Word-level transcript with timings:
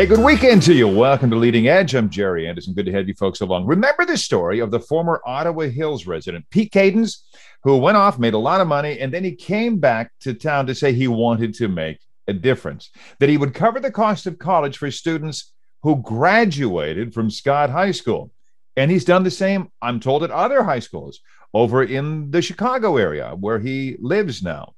Hey, 0.00 0.06
good 0.06 0.24
weekend 0.24 0.62
to 0.62 0.72
you. 0.72 0.88
Welcome 0.88 1.28
to 1.28 1.36
Leading 1.36 1.68
Edge. 1.68 1.94
I'm 1.94 2.08
Jerry 2.08 2.48
Anderson. 2.48 2.72
Good 2.72 2.86
to 2.86 2.92
have 2.92 3.06
you 3.06 3.12
folks 3.12 3.42
along. 3.42 3.66
Remember 3.66 4.06
the 4.06 4.16
story 4.16 4.60
of 4.60 4.70
the 4.70 4.80
former 4.80 5.20
Ottawa 5.26 5.64
Hills 5.64 6.06
resident, 6.06 6.48
Pete 6.48 6.72
Kadens, 6.72 7.18
who 7.64 7.76
went 7.76 7.98
off, 7.98 8.18
made 8.18 8.32
a 8.32 8.38
lot 8.38 8.62
of 8.62 8.66
money, 8.66 8.98
and 8.98 9.12
then 9.12 9.24
he 9.24 9.32
came 9.32 9.76
back 9.76 10.10
to 10.20 10.32
town 10.32 10.66
to 10.68 10.74
say 10.74 10.94
he 10.94 11.06
wanted 11.06 11.52
to 11.56 11.68
make 11.68 11.98
a 12.28 12.32
difference, 12.32 12.88
that 13.18 13.28
he 13.28 13.36
would 13.36 13.52
cover 13.52 13.78
the 13.78 13.90
cost 13.90 14.26
of 14.26 14.38
college 14.38 14.78
for 14.78 14.90
students 14.90 15.52
who 15.82 15.96
graduated 15.96 17.12
from 17.12 17.30
Scott 17.30 17.68
High 17.68 17.92
School. 17.92 18.32
And 18.78 18.90
he's 18.90 19.04
done 19.04 19.22
the 19.22 19.30
same, 19.30 19.70
I'm 19.82 20.00
told, 20.00 20.24
at 20.24 20.30
other 20.30 20.64
high 20.64 20.78
schools 20.78 21.20
over 21.52 21.82
in 21.82 22.30
the 22.30 22.40
Chicago 22.40 22.96
area 22.96 23.36
where 23.38 23.58
he 23.58 23.98
lives 24.00 24.42
now. 24.42 24.72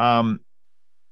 Um, 0.00 0.40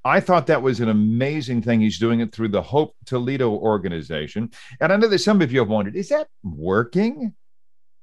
I 0.07 0.21
thought 0.21 0.47
that 0.47 0.63
was 0.63 0.79
an 0.79 0.89
amazing 0.89 1.63
thing. 1.63 1.81
He's 1.81 1.99
doing 1.99 2.21
it 2.21 2.33
through 2.33 2.49
the 2.49 2.63
Hope 2.63 2.95
Toledo 3.07 3.51
organization. 3.51 4.51
And 4.81 4.93
I 4.93 4.97
know 4.97 5.09
that 5.09 5.19
some 5.19 5.43
of 5.43 5.53
you 5.53 5.59
have 5.59 5.69
wondered, 5.69 5.97
is 5.97 6.11
that 6.11 6.29
working? 6.45 7.35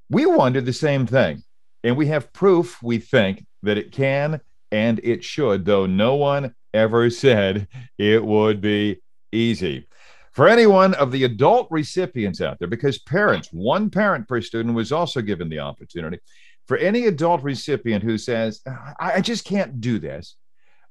We 0.09 0.25
wondered 0.25 0.66
the 0.66 0.73
same 0.73 1.08
thing. 1.08 1.44
And 1.84 1.95
we 1.95 2.08
have 2.08 2.34
proof, 2.34 2.84
we 2.84 2.97
think, 2.97 3.45
that 3.61 3.77
it 3.77 3.94
can 3.94 4.41
and 4.71 4.99
it 5.02 5.23
should, 5.23 5.63
though 5.63 5.85
no 5.85 6.16
one 6.16 6.53
ever 6.73 7.09
said 7.09 7.70
it 7.97 8.23
would 8.25 8.59
be 8.59 9.02
easy. 9.31 9.88
For 10.33 10.49
any 10.49 10.66
one 10.66 10.95
of 10.95 11.11
the 11.11 11.23
adult 11.23 11.67
recipients 11.72 12.41
out 12.41 12.59
there, 12.59 12.67
because 12.67 12.97
parents, 12.99 13.49
one 13.52 13.89
parent 13.89 14.27
per 14.27 14.41
student 14.41 14.75
was 14.75 14.91
also 14.91 15.22
given 15.22 15.47
the 15.47 15.59
opportunity. 15.59 16.20
For 16.67 16.75
any 16.77 17.05
adult 17.05 17.44
recipient 17.44 18.03
who 18.03 18.17
says, 18.17 18.61
ah, 18.67 18.94
I, 18.99 19.14
I 19.14 19.22
just 19.22 19.45
can't 19.45 19.80
do 19.80 19.99
this, 19.99 20.36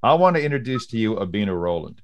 I 0.02 0.14
want 0.14 0.36
to 0.36 0.42
introduce 0.42 0.86
to 0.88 0.98
you 0.98 1.16
Abena 1.16 1.58
Rowland. 1.58 2.02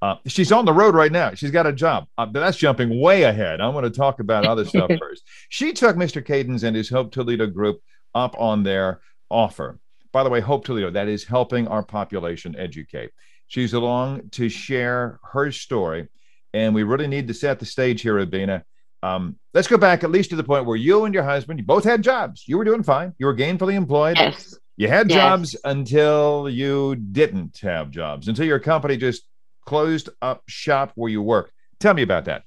Uh, 0.00 0.16
she's 0.26 0.52
on 0.52 0.64
the 0.64 0.72
road 0.72 0.94
right 0.94 1.12
now. 1.12 1.32
She's 1.34 1.50
got 1.50 1.66
a 1.66 1.72
job, 1.72 2.06
uh, 2.18 2.26
but 2.26 2.40
that's 2.40 2.58
jumping 2.58 3.00
way 3.00 3.22
ahead. 3.22 3.60
I 3.60 3.68
want 3.68 3.84
to 3.84 3.90
talk 3.90 4.20
about 4.20 4.46
other 4.46 4.64
stuff 4.66 4.90
first. 4.98 5.22
She 5.48 5.72
took 5.72 5.96
Mr. 5.96 6.22
Kadens 6.22 6.62
and 6.62 6.76
his 6.76 6.90
Hope 6.90 7.10
Toledo 7.10 7.46
group 7.46 7.80
up 8.14 8.34
on 8.38 8.62
their 8.62 9.00
offer. 9.30 9.78
By 10.12 10.22
the 10.22 10.30
way, 10.30 10.40
Hope 10.40 10.64
Toledo, 10.64 10.90
that 10.90 11.08
is 11.08 11.24
helping 11.24 11.66
our 11.68 11.82
population 11.82 12.54
educate. 12.58 13.10
She's 13.46 13.72
along 13.72 14.30
to 14.32 14.48
share 14.48 15.20
her 15.32 15.50
story, 15.52 16.08
and 16.52 16.74
we 16.74 16.82
really 16.82 17.06
need 17.06 17.28
to 17.28 17.34
set 17.34 17.58
the 17.58 17.66
stage 17.66 18.02
here, 18.02 18.14
Abena. 18.14 18.62
Um, 19.02 19.38
let's 19.52 19.68
go 19.68 19.76
back 19.76 20.02
at 20.02 20.10
least 20.10 20.30
to 20.30 20.36
the 20.36 20.44
point 20.44 20.66
where 20.66 20.76
you 20.76 21.04
and 21.04 21.14
your 21.14 21.24
husband, 21.24 21.58
you 21.58 21.64
both 21.64 21.84
had 21.84 22.02
jobs. 22.02 22.44
You 22.46 22.56
were 22.56 22.64
doing 22.64 22.82
fine. 22.82 23.12
You 23.18 23.26
were 23.26 23.36
gainfully 23.36 23.74
employed. 23.74 24.16
Yes. 24.16 24.56
You 24.76 24.88
had 24.88 25.08
Yes. 25.08 25.14
jobs 25.14 25.56
until 25.64 26.48
you 26.48 26.96
didn't 26.96 27.58
have 27.62 27.90
jobs, 27.90 28.28
until 28.28 28.46
your 28.46 28.58
company 28.58 28.96
just 28.96 29.22
closed 29.66 30.08
up 30.20 30.42
shop 30.48 30.92
where 30.94 31.10
you 31.10 31.22
worked. 31.22 31.52
Tell 31.80 31.94
me 31.94 32.02
about 32.02 32.24
that. 32.26 32.42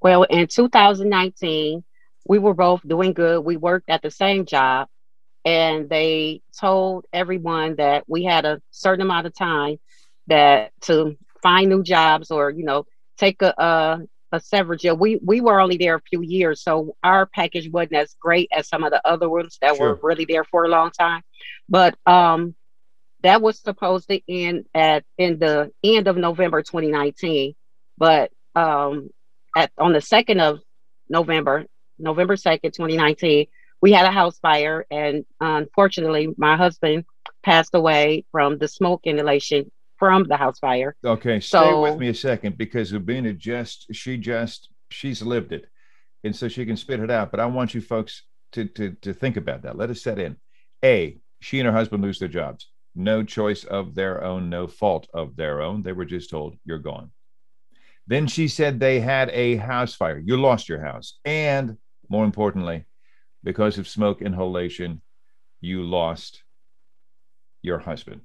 Well, 0.00 0.24
in 0.24 0.46
2019, 0.46 1.84
we 2.26 2.38
were 2.38 2.54
both 2.54 2.86
doing 2.86 3.12
good. 3.12 3.44
We 3.44 3.56
worked 3.56 3.90
at 3.90 4.02
the 4.02 4.10
same 4.10 4.46
job, 4.46 4.88
and 5.44 5.88
they 5.88 6.42
told 6.58 7.06
everyone 7.12 7.76
that 7.76 8.04
we 8.08 8.24
had 8.24 8.44
a 8.44 8.60
certain 8.70 9.02
amount 9.02 9.26
of 9.26 9.34
time 9.34 9.78
that 10.26 10.72
to 10.82 11.16
find 11.42 11.68
new 11.68 11.82
jobs 11.82 12.30
or 12.30 12.50
you 12.50 12.64
know 12.64 12.86
take 13.18 13.42
a 13.42 13.54
a, 13.58 14.00
a 14.34 14.40
severance. 14.40 14.84
year. 14.84 14.94
We 14.94 15.18
we 15.24 15.40
were 15.40 15.60
only 15.60 15.76
there 15.78 15.94
a 15.96 16.00
few 16.02 16.22
years, 16.22 16.62
so 16.62 16.96
our 17.02 17.26
package 17.26 17.70
wasn't 17.70 17.94
as 17.94 18.16
great 18.20 18.48
as 18.52 18.68
some 18.68 18.84
of 18.84 18.90
the 18.90 19.06
other 19.06 19.28
ones 19.28 19.58
that 19.62 19.76
Sure. 19.76 19.94
were 19.94 20.00
really 20.02 20.24
there 20.24 20.44
for 20.44 20.64
a 20.64 20.68
long 20.68 20.90
time. 20.90 21.22
But 21.68 21.96
um, 22.06 22.54
that 23.22 23.40
was 23.40 23.58
supposed 23.60 24.08
to 24.08 24.20
end 24.28 24.66
at 24.74 25.04
in 25.18 25.38
the 25.38 25.72
end 25.82 26.08
of 26.08 26.16
November 26.16 26.62
2019. 26.62 27.54
But 27.98 28.30
um, 28.54 29.10
at 29.56 29.70
on 29.78 29.92
the 29.92 30.00
second 30.00 30.40
of 30.40 30.60
November, 31.08 31.64
November 31.98 32.36
second, 32.36 32.72
2019, 32.72 33.46
we 33.80 33.92
had 33.92 34.06
a 34.06 34.10
house 34.10 34.38
fire, 34.38 34.86
and 34.90 35.24
unfortunately, 35.40 36.28
my 36.36 36.56
husband 36.56 37.04
passed 37.42 37.74
away 37.74 38.24
from 38.32 38.58
the 38.58 38.68
smoke 38.68 39.02
inhalation 39.04 39.70
from 39.98 40.24
the 40.24 40.36
house 40.36 40.58
fire. 40.58 40.96
Okay, 41.04 41.40
stay 41.40 41.72
with 41.74 41.98
me 41.98 42.08
a 42.08 42.14
second 42.14 42.58
because 42.58 42.92
Abena 42.92 43.36
just 43.36 43.86
she 43.92 44.16
just 44.16 44.68
she's 44.90 45.22
lived 45.22 45.52
it, 45.52 45.66
and 46.22 46.34
so 46.34 46.48
she 46.48 46.66
can 46.66 46.76
spit 46.76 47.00
it 47.00 47.10
out. 47.10 47.30
But 47.30 47.40
I 47.40 47.46
want 47.46 47.74
you 47.74 47.80
folks 47.80 48.22
to 48.52 48.66
to 48.66 48.96
to 49.02 49.14
think 49.14 49.36
about 49.36 49.62
that. 49.62 49.76
Let 49.76 49.90
us 49.90 50.02
set 50.02 50.18
in. 50.18 50.36
A, 50.84 51.18
she 51.40 51.60
and 51.60 51.66
her 51.66 51.72
husband 51.72 52.02
lose 52.02 52.18
their 52.18 52.28
jobs. 52.28 52.70
No 52.94 53.22
choice 53.22 53.64
of 53.64 53.94
their 53.94 54.22
own, 54.22 54.50
no 54.50 54.66
fault 54.66 55.08
of 55.14 55.36
their 55.36 55.60
own. 55.60 55.82
They 55.82 55.92
were 55.92 56.04
just 56.04 56.30
told 56.30 56.56
you're 56.64 56.78
gone. 56.78 57.10
Then 58.06 58.26
she 58.26 58.48
said 58.48 58.78
they 58.78 59.00
had 59.00 59.30
a 59.30 59.56
house 59.56 59.94
fire. 59.94 60.18
You 60.18 60.36
lost 60.36 60.68
your 60.68 60.80
house, 60.80 61.18
and 61.24 61.78
more 62.08 62.24
importantly, 62.24 62.84
because 63.42 63.78
of 63.78 63.88
smoke 63.88 64.20
inhalation, 64.20 65.00
you 65.60 65.82
lost 65.82 66.42
your 67.62 67.78
husband. 67.78 68.20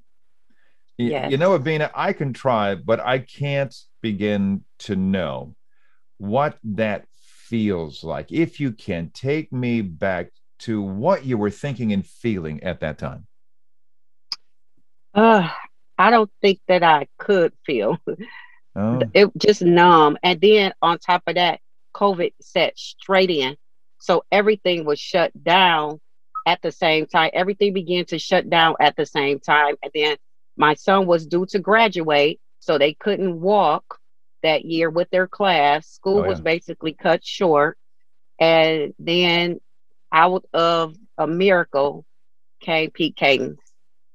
Yes. 1.00 1.32
You 1.32 1.38
know, 1.38 1.58
Abena, 1.58 1.90
I 1.96 2.14
can 2.14 2.34
try, 2.34 2.76
but 2.76 3.00
I 3.00 3.20
can't 3.20 3.74
begin 4.02 4.66
to 4.80 4.96
know 4.96 5.56
what 6.18 6.58
that 6.64 7.06
feels 7.16 8.04
like. 8.04 8.32
If 8.32 8.60
you 8.60 8.74
can 8.74 9.10
take 9.14 9.52
me 9.54 9.82
back 9.82 10.32
to 10.60 10.82
what 10.82 11.26
you 11.26 11.38
were 11.38 11.50
thinking 11.50 11.94
and 11.94 12.06
feeling 12.06 12.62
at 12.64 12.82
that 12.82 12.98
time. 12.98 13.26
Uh, 15.14 15.50
I 15.98 16.12
don't 16.12 16.30
think 16.42 16.60
that 16.68 16.84
I 16.84 17.08
could 17.18 17.54
feel 17.66 17.98
Oh, 18.76 19.02
it 19.14 19.30
just 19.38 19.62
numb. 19.62 20.18
And 20.24 20.40
then 20.40 20.74
on 20.82 21.00
top 21.00 21.24
of 21.28 21.36
that, 21.36 21.60
COVID 21.96 22.34
set 22.40 22.78
straight 22.78 23.30
in. 23.30 23.58
So 24.00 24.24
everything 24.32 24.86
was 24.86 25.00
shut 25.00 25.32
down 25.44 26.00
at 26.46 26.62
the 26.62 26.72
same 26.72 27.06
time. 27.06 27.32
Everything 27.34 27.74
began 27.74 28.06
to 28.06 28.20
shut 28.20 28.50
down 28.50 28.76
at 28.80 28.96
the 28.96 29.06
same 29.06 29.40
time. 29.40 29.76
And 29.84 29.92
then 29.94 30.18
my 30.60 30.76
son 30.76 31.08
was 31.08 31.26
due 31.26 31.46
to 31.48 31.60
graduate, 31.60 32.40
so 32.60 32.78
they 32.78 32.94
couldn't 32.94 33.40
walk 33.42 33.98
that 34.44 34.66
year 34.66 34.90
with 34.90 35.10
their 35.10 35.28
class. 35.28 35.88
School 35.88 36.20
Oh, 36.20 36.28
was 36.28 36.40
basically 36.42 36.94
cut 36.94 37.26
short. 37.26 37.78
And 38.40 38.94
then 39.00 39.60
out 40.12 40.46
of 40.54 40.96
a 41.18 41.26
miracle 41.28 42.06
came 42.62 42.92
Pete 42.92 43.16
Kadens. 43.16 43.58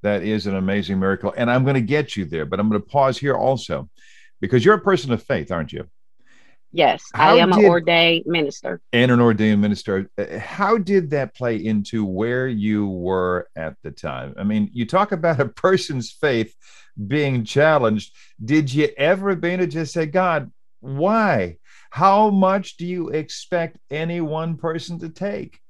that 0.02 0.22
is 0.22 0.46
an 0.46 0.54
amazing 0.54 0.98
miracle. 1.00 1.32
And 1.36 1.50
I'm 1.50 1.64
going 1.64 1.74
to 1.74 1.80
get 1.80 2.14
you 2.16 2.24
there, 2.26 2.44
but 2.44 2.60
I'm 2.60 2.68
going 2.68 2.80
to 2.80 2.86
pause 2.86 3.18
here 3.18 3.34
also 3.34 3.88
because 4.40 4.64
you're 4.64 4.74
a 4.74 4.80
person 4.80 5.12
of 5.12 5.22
faith, 5.22 5.50
aren't 5.50 5.72
you? 5.72 5.88
Yes, 6.76 7.04
How 7.14 7.36
I 7.36 7.38
am 7.38 7.50
did- 7.52 7.60
an 7.60 7.70
ordained 7.70 8.26
minister. 8.26 8.80
and 8.92 9.12
an 9.12 9.20
ordained 9.20 9.60
minister. 9.60 10.10
How 10.40 10.76
did 10.76 11.10
that 11.10 11.32
play 11.36 11.54
into 11.64 12.04
where 12.04 12.48
you 12.48 12.88
were 12.88 13.48
at 13.54 13.76
the 13.84 13.92
time? 13.92 14.34
I 14.36 14.42
mean, 14.42 14.70
you 14.72 14.84
talk 14.84 15.12
about 15.12 15.38
a 15.38 15.46
person's 15.48 16.10
faith 16.10 16.52
being 17.06 17.44
challenged. 17.44 18.12
Did 18.44 18.74
you 18.74 18.88
ever 18.96 19.36
be 19.36 19.56
to 19.56 19.68
just 19.68 19.92
say, 19.92 20.06
God, 20.06 20.50
why? 20.80 21.58
How 21.90 22.30
much 22.30 22.76
do 22.76 22.86
you 22.86 23.08
expect 23.10 23.78
any 23.88 24.20
one 24.20 24.56
person 24.56 24.98
to 24.98 25.08
take? 25.08 25.60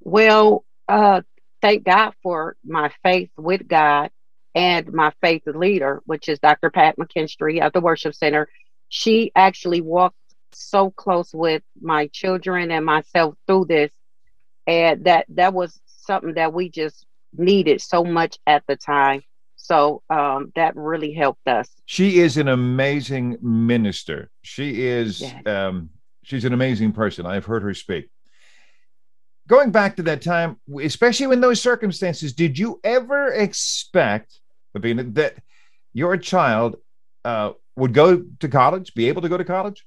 Well, 0.00 0.64
uh, 0.88 1.20
thank 1.60 1.84
God 1.84 2.14
for 2.22 2.56
my 2.64 2.90
faith 3.02 3.30
with 3.36 3.68
God 3.68 4.10
and 4.54 4.90
my 4.94 5.12
faith 5.20 5.42
leader, 5.46 6.00
which 6.06 6.30
is 6.30 6.38
Dr. 6.38 6.70
Pat 6.70 6.96
McKinstry 6.96 7.60
at 7.60 7.74
the 7.74 7.80
Worship 7.82 8.14
Center. 8.14 8.48
She 8.94 9.32
actually 9.34 9.80
walked 9.80 10.14
so 10.52 10.92
close 10.92 11.34
with 11.34 11.64
my 11.80 12.06
children 12.12 12.70
and 12.70 12.86
myself 12.86 13.34
through 13.44 13.64
this, 13.64 13.90
and 14.68 15.04
that 15.06 15.26
that 15.30 15.52
was 15.52 15.80
something 15.84 16.34
that 16.34 16.52
we 16.52 16.68
just 16.68 17.04
needed 17.36 17.80
so 17.80 18.04
much 18.04 18.38
at 18.46 18.62
the 18.68 18.76
time. 18.76 19.22
So 19.56 20.04
um, 20.10 20.52
that 20.54 20.76
really 20.76 21.12
helped 21.12 21.48
us. 21.48 21.68
She 21.86 22.20
is 22.20 22.36
an 22.36 22.46
amazing 22.46 23.38
minister. 23.42 24.30
She 24.42 24.86
is 24.86 25.22
Yes. 25.22 25.44
um, 25.44 25.90
she's 26.22 26.44
an 26.44 26.52
amazing 26.52 26.92
person. 26.92 27.26
I've 27.26 27.46
heard 27.46 27.64
her 27.64 27.74
speak. 27.74 28.08
Going 29.48 29.72
back 29.72 29.96
to 29.96 30.04
that 30.04 30.22
time, 30.22 30.60
especially 30.80 31.32
in 31.32 31.40
those 31.40 31.60
circumstances, 31.60 32.32
did 32.32 32.56
you 32.56 32.78
ever 32.84 33.32
expect, 33.32 34.38
Abena, 34.76 35.12
that 35.14 35.34
your 35.92 36.16
child 36.16 36.76
uh, 37.24 37.52
would 37.76 37.92
go 37.94 38.24
to 38.40 38.48
college, 38.48 38.94
be 38.94 39.08
able 39.08 39.22
to 39.22 39.28
go 39.28 39.36
to 39.36 39.44
college? 39.44 39.84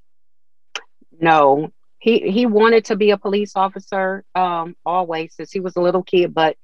No, 1.19 1.71
he 1.99 2.29
he 2.31 2.45
wanted 2.45 2.85
to 2.85 2.95
be 2.95 3.11
a 3.11 3.17
police 3.17 3.53
officer 3.55 4.23
um 4.35 4.75
always 4.85 5.35
since 5.35 5.51
he 5.51 5.59
was 5.59 5.75
a 5.75 5.81
little 5.81 6.03
kid, 6.03 6.33
but 6.33 6.55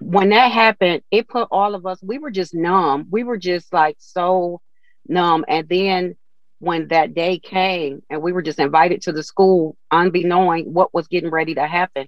when 0.00 0.30
that 0.30 0.50
happened, 0.50 1.02
it 1.10 1.28
put 1.28 1.48
all 1.50 1.74
of 1.74 1.86
us 1.86 2.02
we 2.02 2.18
were 2.18 2.30
just 2.30 2.54
numb. 2.54 3.06
We 3.10 3.22
were 3.24 3.38
just 3.38 3.72
like 3.72 3.96
so 3.98 4.60
numb. 5.08 5.44
And 5.48 5.68
then 5.68 6.16
when 6.58 6.88
that 6.88 7.14
day 7.14 7.38
came 7.38 8.02
and 8.10 8.22
we 8.22 8.32
were 8.32 8.42
just 8.42 8.58
invited 8.58 9.02
to 9.02 9.12
the 9.12 9.22
school 9.22 9.76
unbeknowing 9.92 10.72
what 10.72 10.92
was 10.94 11.08
getting 11.08 11.30
ready 11.30 11.54
to 11.54 11.66
happen, 11.66 12.06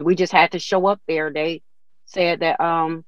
we 0.00 0.14
just 0.14 0.32
had 0.32 0.52
to 0.52 0.58
show 0.58 0.86
up 0.86 1.00
there. 1.08 1.32
They 1.32 1.62
said 2.06 2.40
that 2.40 2.60
um 2.60 3.04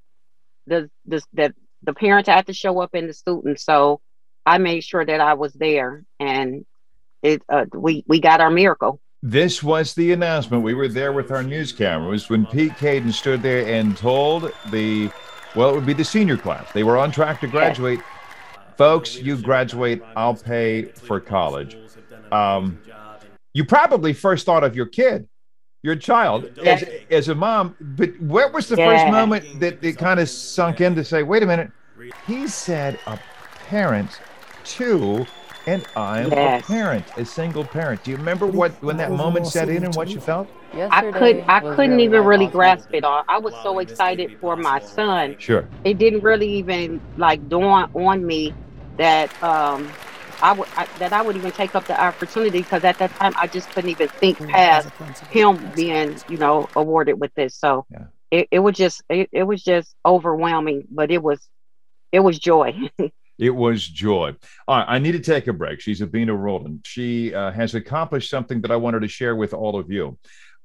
the 0.67 0.91
the 1.07 1.23
that 1.35 1.55
the 1.83 1.95
parents 1.95 2.29
had 2.29 2.47
to 2.47 2.53
show 2.53 2.81
up 2.81 2.95
and 2.95 3.09
the 3.09 3.15
students. 3.15 3.65
So 3.65 4.01
I 4.47 4.59
made 4.59 4.85
sure 4.85 5.05
that 5.05 5.21
I 5.21 5.35
was 5.35 5.53
there, 5.55 6.05
and 6.21 6.65
it 7.23 7.43
uh, 7.49 7.67
we 7.75 8.05
we 8.07 8.21
got 8.21 8.41
our 8.41 8.51
miracle. 8.51 9.01
This 9.23 9.61
was 9.63 9.95
the 9.95 10.13
announcement. 10.13 10.63
We 10.63 10.75
were 10.75 10.87
there 10.87 11.13
with 11.13 11.33
our 11.33 11.43
news 11.43 11.73
cameras 11.73 12.31
when 12.31 12.47
Pete 12.47 12.73
Kadens 12.73 13.15
stood 13.15 13.43
there 13.43 13.67
and 13.67 13.97
told 13.97 14.53
the, 14.71 15.11
well, 15.57 15.71
it 15.71 15.75
would 15.75 15.87
be 15.87 15.95
the 15.95 16.05
senior 16.05 16.37
class. 16.37 16.71
They 16.71 16.85
were 16.85 16.97
on 16.97 17.11
track 17.11 17.41
to 17.41 17.49
graduate. 17.49 17.99
Folks, 18.77 19.17
you 19.17 19.37
graduate, 19.37 20.01
I'll 20.15 20.37
pay 20.37 20.85
for 20.93 21.19
college. 21.19 21.77
Um, 22.31 22.79
you 23.53 23.65
probably 23.65 24.13
first 24.13 24.47
thought 24.47 24.63
of 24.63 24.77
your 24.77 24.87
kid, 24.87 25.27
your 25.83 25.97
child, 25.97 26.57
as, 26.59 26.85
as 27.11 27.29
a 27.29 27.35
mom. 27.35 27.75
But 27.81 28.21
what 28.21 28.53
was 28.53 28.69
the 28.69 28.77
first 28.77 29.07
moment 29.07 29.59
that 29.59 29.83
it 29.83 29.99
kind 29.99 30.21
of 30.21 30.29
sunk 30.29 30.81
in 30.81 30.95
to 30.95 31.03
say, 31.03 31.25
wait 31.25 31.43
a 31.43 31.47
minute, 31.47 31.73
he 32.29 32.47
said 32.47 33.01
a 33.07 33.19
parent 33.67 34.21
too 34.67 35.27
and 35.67 35.85
I'm 35.97 36.31
yes. 36.31 36.63
a 36.63 36.67
parent, 36.67 37.05
a 37.17 37.25
single 37.25 37.65
parent. 37.65 38.05
Do 38.05 38.13
you 38.13 38.17
remember 38.17 38.47
what 38.47 38.71
when 38.83 38.97
that 38.99 39.11
moment 39.11 39.47
set 39.49 39.69
in 39.69 39.85
and 39.85 39.95
what 39.95 40.09
you 40.09 40.21
felt? 40.21 40.49
I 40.73 41.11
could 41.11 41.45
I 41.49 41.61
couldn't 41.75 42.01
even 42.01 42.25
really 42.25 42.47
grasp 42.47 42.95
it 42.95 43.05
all. 43.05 43.25
I 43.29 43.39
was 43.39 43.55
so 43.63 43.81
excited 43.81 44.39
for 44.41 44.57
my 44.57 44.81
son. 44.81 45.37
Sure. 45.39 45.69
It 45.85 45.99
didn't 45.99 46.23
really 46.23 46.49
even 46.49 47.01
like 47.17 47.49
dawn 47.49 47.91
on 47.95 48.25
me 48.25 48.55
that 48.97 49.31
um 49.43 49.91
I 50.41 50.53
would 50.53 50.69
I, 50.77 50.87
that 50.99 51.13
I 51.13 51.23
would 51.23 51.37
even 51.37 51.51
take 51.51 51.75
up 51.75 51.87
the 51.87 52.01
opportunity 52.01 52.59
because 52.59 52.85
at 52.85 52.99
that 52.99 53.11
time 53.17 53.35
I 53.37 53.47
just 53.47 53.69
couldn't 53.71 53.91
even 53.91 54.09
think 54.09 54.39
past 54.49 54.89
him 55.31 55.73
being 55.75 56.17
you 56.29 56.37
know 56.37 56.69
awarded 56.77 57.21
with 57.21 57.35
this. 57.35 57.57
So 57.57 57.87
yeah. 57.91 58.05
it, 58.31 58.49
it 58.53 58.59
was 58.61 58.77
just 58.77 59.03
it, 59.09 59.29
it 59.33 59.43
was 59.43 59.65
just 59.65 59.97
overwhelming, 60.05 60.87
but 60.91 61.11
it 61.11 61.23
was 61.23 61.49
it 62.13 62.21
was 62.21 62.39
joy. 62.39 62.89
It 63.39 63.51
was 63.51 63.87
joy. 63.87 64.35
All 64.67 64.79
right, 64.79 64.87
I 64.89 64.99
need 64.99 65.13
to 65.13 65.21
take 65.21 65.47
a 65.47 65.53
break. 65.53 65.81
She's 65.81 66.01
Abena 66.01 66.37
Rowland. 66.37 66.85
She 66.87 67.35
uh, 67.35 67.53
has 67.53 67.75
accomplished 67.75 68.31
something 68.31 68.63
that 68.63 68.71
I 68.71 68.77
wanted 68.77 69.01
to 69.01 69.09
share 69.09 69.37
with 69.37 69.53
all 69.53 69.79
of 69.79 69.91
you. 69.91 70.19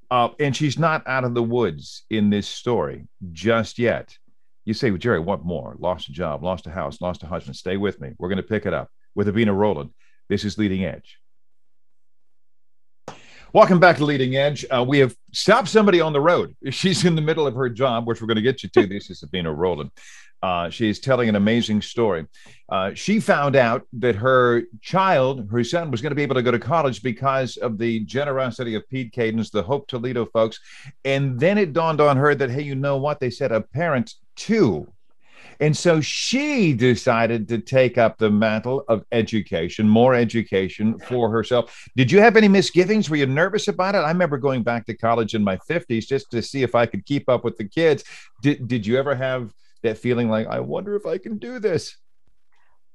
Uh, 0.10 0.30
and 0.40 0.56
she's 0.56 0.78
not 0.78 1.08
out 1.08 1.24
of 1.24 1.34
the 1.34 1.44
woods 1.44 2.06
in 2.10 2.30
this 2.30 2.48
story 2.48 3.08
just 3.32 3.80
yet. 3.80 4.18
You 4.66 4.74
say, 4.74 4.92
well, 4.92 4.98
Jerry, 4.98 5.20
what 5.20 5.46
more? 5.46 5.76
Lost 5.80 6.10
a 6.10 6.12
job, 6.12 6.44
lost 6.44 6.68
a 6.68 6.70
house, 6.70 7.02
lost 7.02 7.24
a 7.24 7.28
husband. 7.28 7.56
Stay 7.56 7.78
with 7.78 8.00
me. 8.00 8.12
We're 8.18 8.30
going 8.30 8.38
to 8.38 8.44
pick 8.44 8.66
it 8.66 8.74
up 8.74 8.90
with 9.16 9.28
Abena 9.28 9.56
Rowland. 9.56 9.92
This 10.30 10.46
is 10.46 10.58
Leading 10.58 10.86
Edge. 10.86 11.21
Welcome 13.54 13.82
back 13.82 13.98
to 13.98 14.06
Leading 14.06 14.38
Edge. 14.38 14.66
Uh, 14.74 14.82
we 14.88 15.00
have 15.00 15.14
stopped 15.34 15.68
somebody 15.68 16.00
on 16.00 16.14
the 16.14 16.22
road. 16.22 16.56
She's 16.70 17.04
in 17.04 17.16
the 17.16 17.22
middle 17.22 17.46
of 17.46 17.54
her 17.56 17.68
job, 17.68 18.08
which 18.08 18.22
we're 18.22 18.28
going 18.28 18.38
to 18.38 18.42
get 18.42 18.64
you 18.64 18.70
to. 18.70 18.88
This 18.88 19.10
is 19.10 19.20
Sabina 19.20 19.52
Rowland. 19.52 19.92
Uh, 20.42 20.70
she 20.70 20.88
is 20.88 21.02
telling 21.02 21.28
an 21.28 21.36
amazing 21.36 21.82
story. 21.82 22.28
Uh, 22.70 22.94
she 22.94 23.20
found 23.20 23.58
out 23.58 23.86
that 23.92 24.16
her 24.16 24.64
child, 24.82 25.50
her 25.52 25.66
son, 25.66 25.92
was 25.92 26.02
going 26.02 26.12
to 26.12 26.16
be 26.16 26.24
able 26.24 26.36
to 26.36 26.42
go 26.42 26.52
to 26.52 26.60
college 26.60 27.04
because 27.04 27.58
of 27.58 27.78
the 27.78 28.00
generosity 28.06 28.74
of 28.76 28.88
Pete 28.88 29.12
Kadens, 29.12 29.52
the 29.52 29.62
Hope 29.62 29.86
Toledo 29.90 30.26
folks. 30.28 30.58
And 31.04 31.38
then 31.38 31.58
it 31.58 31.74
dawned 31.74 32.00
on 32.00 32.16
her 32.16 32.34
that, 32.34 32.50
hey, 32.50 32.62
you 32.62 32.76
know 32.76 32.96
what? 32.96 33.20
They 33.20 33.30
said 33.30 33.52
a 33.52 33.60
parent 33.60 34.14
too. 34.38 34.88
And 35.62 35.78
so 35.78 36.02
she 36.02 36.74
decided 36.74 37.48
to 37.50 37.60
take 37.60 38.00
up 38.00 38.18
the 38.18 38.32
mantle 38.32 38.84
of 38.88 39.06
education, 39.12 39.88
more 39.88 40.16
education 40.16 40.98
for 40.98 41.30
herself. 41.30 41.88
Did 41.96 42.12
you 42.12 42.20
have 42.20 42.36
any 42.36 42.48
misgivings? 42.48 43.12
Were 43.12 43.18
you 43.18 43.28
nervous 43.28 43.68
about 43.68 43.94
it? 43.94 44.00
I 44.00 44.10
remember 44.10 44.40
going 44.40 44.64
back 44.64 44.88
to 44.88 44.98
college 44.98 45.36
in 45.36 45.44
my 45.44 45.58
50s 45.70 46.08
just 46.08 46.32
to 46.32 46.42
see 46.42 46.64
if 46.64 46.74
I 46.74 46.88
could 46.88 47.06
keep 47.06 47.30
up 47.30 47.44
with 47.44 47.58
the 47.58 47.66
kids. 47.70 48.04
Did, 48.42 48.68
did 48.68 48.88
you 48.88 48.98
ever 48.98 49.14
have 49.14 49.54
that 49.84 50.00
feeling 50.00 50.30
like, 50.30 50.48
I 50.48 50.60
wonder 50.62 50.96
if 50.96 51.06
I 51.06 51.20
can 51.20 51.38
do 51.38 51.60
this? 51.60 51.96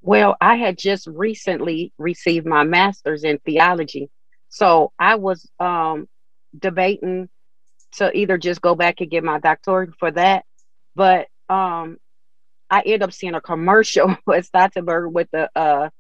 Well, 0.02 0.36
I 0.40 0.56
had 0.56 0.76
just 0.76 1.06
recently 1.06 1.92
received 1.98 2.46
my 2.46 2.64
master's 2.64 3.22
in 3.22 3.38
theology. 3.38 4.10
So 4.48 4.92
I 4.98 5.14
was 5.14 5.48
um, 5.60 6.08
debating 6.58 7.28
to 7.98 8.10
either 8.16 8.38
just 8.38 8.60
go 8.60 8.74
back 8.74 9.00
and 9.00 9.10
get 9.10 9.22
my 9.22 9.38
doctorate 9.38 9.94
for 10.00 10.10
that. 10.10 10.44
But 10.96 11.28
um, 11.48 11.98
I 12.70 12.80
ended 12.80 13.02
up 13.02 13.12
seeing 13.12 13.34
a 13.34 13.40
commercial 13.40 14.16
with 14.26 14.50
Stautzenberger 14.50 15.10
with 15.10 15.28
the 15.32 15.50
uh, 15.56 15.90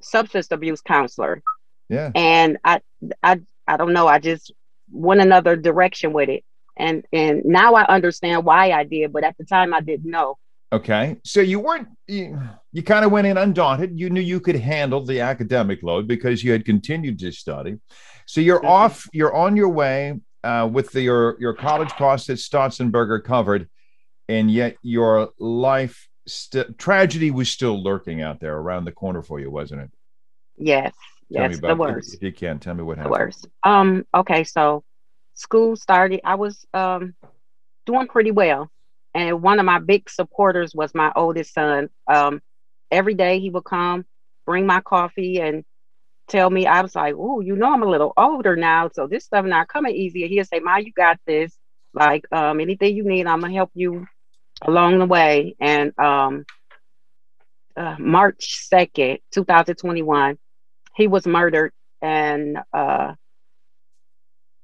substance 0.00 0.48
abuse 0.50 0.80
counselor. 0.80 1.42
Yeah. 1.88 2.10
And 2.14 2.58
I, 2.64 2.80
I, 3.22 3.40
I 3.66 3.76
don't 3.76 3.92
know. 3.92 4.06
I 4.06 4.18
just 4.18 4.52
went 4.90 5.20
another 5.20 5.56
direction 5.56 6.12
with 6.12 6.28
it 6.28 6.44
and 6.80 7.04
and 7.12 7.44
now 7.44 7.74
I 7.74 7.84
understand 7.86 8.44
why 8.44 8.72
I 8.72 8.84
did, 8.84 9.12
but 9.12 9.22
at 9.22 9.36
the 9.38 9.44
time 9.44 9.74
I 9.74 9.80
didn't 9.80 10.10
know. 10.10 10.38
Okay, 10.72 11.16
so 11.24 11.40
you 11.40 11.60
weren't 11.60 11.88
you, 12.06 12.40
you 12.72 12.82
kind 12.82 13.04
of 13.04 13.10
went 13.10 13.26
in 13.26 13.36
undaunted. 13.36 13.98
You 13.98 14.08
knew 14.08 14.20
you 14.20 14.40
could 14.40 14.56
handle 14.56 15.04
the 15.04 15.20
academic 15.20 15.82
load 15.82 16.06
because 16.06 16.42
you 16.42 16.52
had 16.52 16.64
continued 16.64 17.18
to 17.20 17.32
study. 17.32 17.78
So 18.26 18.40
you're 18.40 18.58
mm-hmm. 18.58 18.68
off. 18.68 19.06
You're 19.12 19.34
on 19.34 19.56
your 19.56 19.68
way 19.68 20.20
uh, 20.42 20.68
with 20.72 20.90
the, 20.92 21.02
your 21.02 21.36
your 21.40 21.54
college 21.54 21.90
costs 21.90 22.28
that 22.28 22.34
Stautzenberger 22.34 23.22
covered, 23.22 23.68
and 24.30 24.48
yet 24.48 24.76
your 24.82 25.30
life 25.40 26.08
st- 26.26 26.78
tragedy 26.78 27.32
was 27.32 27.50
still 27.50 27.82
lurking 27.82 28.22
out 28.22 28.38
there 28.38 28.56
around 28.56 28.84
the 28.84 28.92
corner 28.92 29.22
for 29.22 29.40
you, 29.40 29.50
wasn't 29.50 29.80
it? 29.80 29.90
Yes. 30.56 30.94
Tell 31.32 31.50
yes, 31.50 31.60
the 31.60 31.74
worst. 31.74 32.14
If, 32.14 32.22
you 32.22 32.32
can, 32.32 32.60
tell 32.60 32.74
me 32.74 32.84
what 32.84 32.96
happened. 32.96 33.14
The 33.14 33.18
worst. 33.18 33.48
Um. 33.64 34.06
Okay. 34.14 34.44
So 34.44 34.84
school 35.34 35.74
started, 35.74 36.20
I 36.24 36.36
was 36.36 36.64
um, 36.72 37.14
doing 37.86 38.06
pretty 38.06 38.30
well. 38.30 38.70
And 39.14 39.42
one 39.42 39.58
of 39.58 39.66
my 39.66 39.80
big 39.80 40.08
supporters 40.08 40.74
was 40.74 40.94
my 40.94 41.12
oldest 41.16 41.52
son. 41.52 41.88
Um, 42.06 42.40
every 42.90 43.14
day 43.14 43.40
he 43.40 43.50
would 43.50 43.64
come, 43.64 44.04
bring 44.46 44.66
my 44.66 44.80
coffee, 44.80 45.40
and 45.40 45.64
tell 46.28 46.48
me, 46.48 46.66
I 46.66 46.82
was 46.82 46.94
like, 46.94 47.14
oh, 47.18 47.40
you 47.40 47.56
know, 47.56 47.72
I'm 47.72 47.82
a 47.82 47.90
little 47.90 48.12
older 48.16 48.54
now, 48.54 48.90
so 48.92 49.08
this 49.08 49.24
stuff 49.24 49.44
not 49.44 49.66
coming 49.66 49.96
easier. 49.96 50.28
He'll 50.28 50.44
say, 50.44 50.60
Ma, 50.60 50.76
you 50.76 50.92
got 50.92 51.18
this. 51.26 51.56
Like, 51.92 52.24
um, 52.30 52.60
anything 52.60 52.94
you 52.94 53.02
need, 53.02 53.26
I'm 53.26 53.40
gonna 53.40 53.52
help 53.52 53.70
you 53.74 54.06
along 54.62 54.98
the 54.98 55.06
way. 55.06 55.56
And 55.60 55.98
um, 55.98 56.44
uh, 57.76 57.96
March 57.98 58.68
2nd, 58.72 59.18
2021, 59.32 60.38
he 60.96 61.06
was 61.06 61.26
murdered. 61.26 61.72
And 62.02 62.58
uh, 62.72 63.14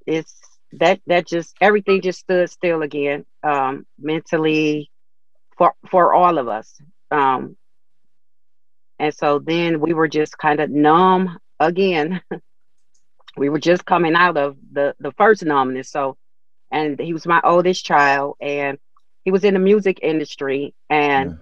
it's 0.06 0.34
that 0.72 1.00
that 1.06 1.26
just 1.26 1.54
everything 1.60 2.00
just 2.00 2.20
stood 2.20 2.50
still 2.50 2.82
again 2.82 3.24
um, 3.42 3.86
mentally 3.98 4.90
for 5.56 5.74
for 5.90 6.14
all 6.14 6.38
of 6.38 6.48
us 6.48 6.74
um, 7.10 7.56
and 8.98 9.14
so 9.14 9.38
then 9.38 9.80
we 9.80 9.94
were 9.94 10.08
just 10.08 10.36
kind 10.38 10.60
of 10.60 10.70
numb 10.70 11.38
again 11.60 12.20
we 13.36 13.48
were 13.48 13.60
just 13.60 13.84
coming 13.84 14.14
out 14.14 14.36
of 14.36 14.56
the 14.72 14.94
the 15.00 15.12
first 15.12 15.44
numbness 15.44 15.90
so 15.90 16.16
and 16.70 16.98
he 17.00 17.12
was 17.12 17.26
my 17.26 17.40
oldest 17.44 17.84
child 17.84 18.36
and 18.40 18.78
he 19.26 19.30
was 19.30 19.44
in 19.44 19.52
the 19.52 19.60
music 19.60 19.98
industry 20.02 20.74
and 20.88 21.32
yeah. 21.32 21.36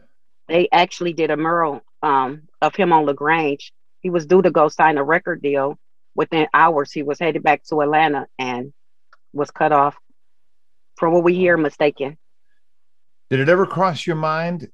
they 0.48 0.68
actually 0.72 1.12
did 1.12 1.30
a 1.30 1.36
mural 1.36 1.80
um, 2.02 2.48
of 2.60 2.74
him 2.74 2.92
on 2.92 3.04
lagrange 3.04 3.72
he 4.00 4.10
was 4.10 4.26
due 4.26 4.42
to 4.42 4.50
go 4.50 4.66
sign 4.66 4.98
a 4.98 5.04
record 5.04 5.40
deal 5.40 5.78
within 6.16 6.48
hours 6.52 6.90
he 6.90 7.04
was 7.04 7.20
headed 7.20 7.44
back 7.44 7.62
to 7.62 7.80
atlanta 7.80 8.26
and 8.40 8.72
was 9.34 9.50
cut 9.50 9.72
off. 9.72 9.96
From 10.96 11.12
what 11.12 11.24
we 11.24 11.34
hear, 11.34 11.56
mistaken. 11.56 12.16
Did 13.30 13.40
it 13.40 13.48
ever 13.48 13.66
cross 13.66 14.06
your 14.06 14.16
mind? 14.16 14.70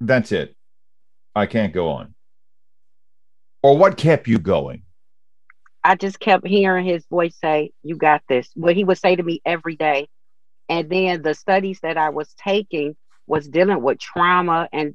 That's 0.00 0.30
it. 0.30 0.54
I 1.34 1.46
can't 1.46 1.72
go 1.72 1.88
on. 1.88 2.14
Or 3.62 3.78
what 3.78 3.96
kept 3.96 4.28
you 4.28 4.38
going? 4.38 4.82
I 5.82 5.96
just 5.96 6.20
kept 6.20 6.46
hearing 6.46 6.84
his 6.84 7.06
voice 7.06 7.36
say, 7.40 7.72
You 7.82 7.96
got 7.96 8.22
this. 8.28 8.50
What 8.54 8.76
he 8.76 8.84
would 8.84 8.98
say 8.98 9.16
to 9.16 9.22
me 9.22 9.40
every 9.44 9.76
day. 9.76 10.08
And 10.68 10.88
then 10.88 11.22
the 11.22 11.34
studies 11.34 11.80
that 11.82 11.96
I 11.96 12.10
was 12.10 12.34
taking 12.34 12.96
was 13.26 13.48
dealing 13.48 13.82
with 13.82 13.98
trauma 13.98 14.68
and 14.72 14.94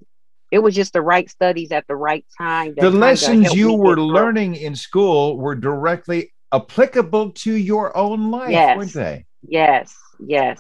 it 0.52 0.60
was 0.60 0.74
just 0.74 0.94
the 0.94 1.02
right 1.02 1.30
studies 1.30 1.72
at 1.72 1.86
the 1.88 1.96
right 1.96 2.26
time. 2.38 2.74
The 2.76 2.90
lessons 2.90 3.54
you 3.54 3.74
were 3.74 3.98
learning 4.00 4.56
in 4.56 4.76
school 4.76 5.38
were 5.38 5.56
directly 5.56 6.34
applicable 6.52 7.32
to 7.32 7.54
your 7.54 7.96
own 7.96 8.32
life, 8.32 8.50
yes. 8.50 8.78
weren't 8.78 8.94
they? 8.94 9.26
Yes, 9.48 9.96
yes, 10.20 10.60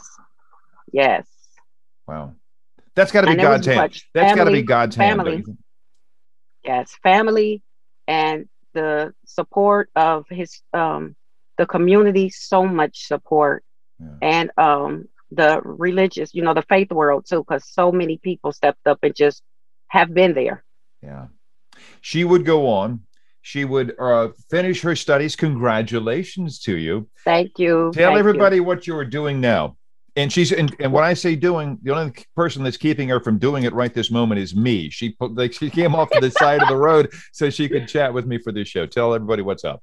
yes. 0.91 1.25
Wow. 2.07 2.35
That's 2.95 3.11
got 3.11 3.21
to 3.21 3.27
be 3.27 3.35
God's 3.35 3.65
hand. 3.65 4.01
That's 4.13 4.35
got 4.35 4.43
to 4.43 4.51
be 4.51 4.61
God's 4.61 4.95
family. 4.95 5.31
hand. 5.37 5.57
Yes, 6.63 6.91
family 7.01 7.63
and 8.07 8.47
the 8.73 9.13
support 9.25 9.89
of 9.95 10.25
his 10.29 10.61
um 10.73 11.15
the 11.57 11.65
community 11.65 12.29
so 12.29 12.65
much 12.65 13.07
support 13.07 13.63
yeah. 13.99 14.17
and 14.21 14.51
um 14.57 15.07
the 15.31 15.61
religious, 15.63 16.33
you 16.33 16.41
know, 16.41 16.53
the 16.55 16.63
faith 16.63 16.91
world 16.91 17.25
too 17.29 17.43
cuz 17.43 17.63
so 17.69 17.91
many 17.91 18.17
people 18.17 18.51
stepped 18.51 18.87
up 18.87 18.99
and 19.03 19.15
just 19.15 19.43
have 19.87 20.13
been 20.13 20.33
there. 20.33 20.63
Yeah. 21.03 21.27
She 22.01 22.23
would 22.23 22.45
go 22.45 22.67
on 22.67 23.01
she 23.41 23.65
would 23.65 23.95
uh, 23.99 24.29
finish 24.49 24.81
her 24.81 24.95
studies. 24.95 25.35
Congratulations 25.35 26.59
to 26.59 26.77
you. 26.77 27.09
Thank 27.23 27.57
you. 27.57 27.91
Tell 27.93 28.09
Thank 28.09 28.19
everybody 28.19 28.57
you. 28.57 28.63
what 28.63 28.85
you 28.85 28.95
are 28.97 29.05
doing 29.05 29.39
now 29.41 29.77
And 30.15 30.31
she's 30.31 30.51
and, 30.51 30.75
and 30.79 30.91
when 30.91 31.03
I 31.03 31.13
say 31.13 31.35
doing, 31.35 31.77
the 31.81 31.95
only 31.95 32.13
person 32.35 32.63
that's 32.63 32.77
keeping 32.77 33.09
her 33.09 33.19
from 33.19 33.37
doing 33.39 33.63
it 33.63 33.73
right 33.73 33.93
this 33.93 34.11
moment 34.11 34.41
is 34.41 34.55
me. 34.55 34.89
She 34.89 35.11
put 35.11 35.35
like 35.35 35.53
she 35.53 35.69
came 35.69 35.95
off 35.95 36.09
to 36.11 36.19
the 36.19 36.31
side 36.31 36.61
of 36.61 36.67
the 36.67 36.75
road 36.75 37.11
so 37.31 37.49
she 37.49 37.69
could 37.69 37.87
chat 37.87 38.13
with 38.13 38.25
me 38.25 38.37
for 38.37 38.51
this 38.51 38.67
show. 38.67 38.85
Tell 38.85 39.13
everybody 39.13 39.41
what's 39.41 39.63
up. 39.63 39.81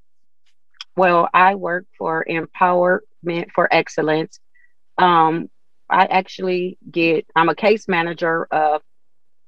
Well, 0.97 1.29
I 1.33 1.55
work 1.55 1.87
for 1.99 2.25
Empowerment 2.29 3.51
for 3.55 3.69
Excellence. 3.71 4.41
Um, 4.99 5.51
I 5.89 6.07
actually 6.07 6.79
get 6.91 7.27
I'm 7.37 7.49
a 7.49 7.55
case 7.55 7.87
manager 7.87 8.47
of 8.51 8.83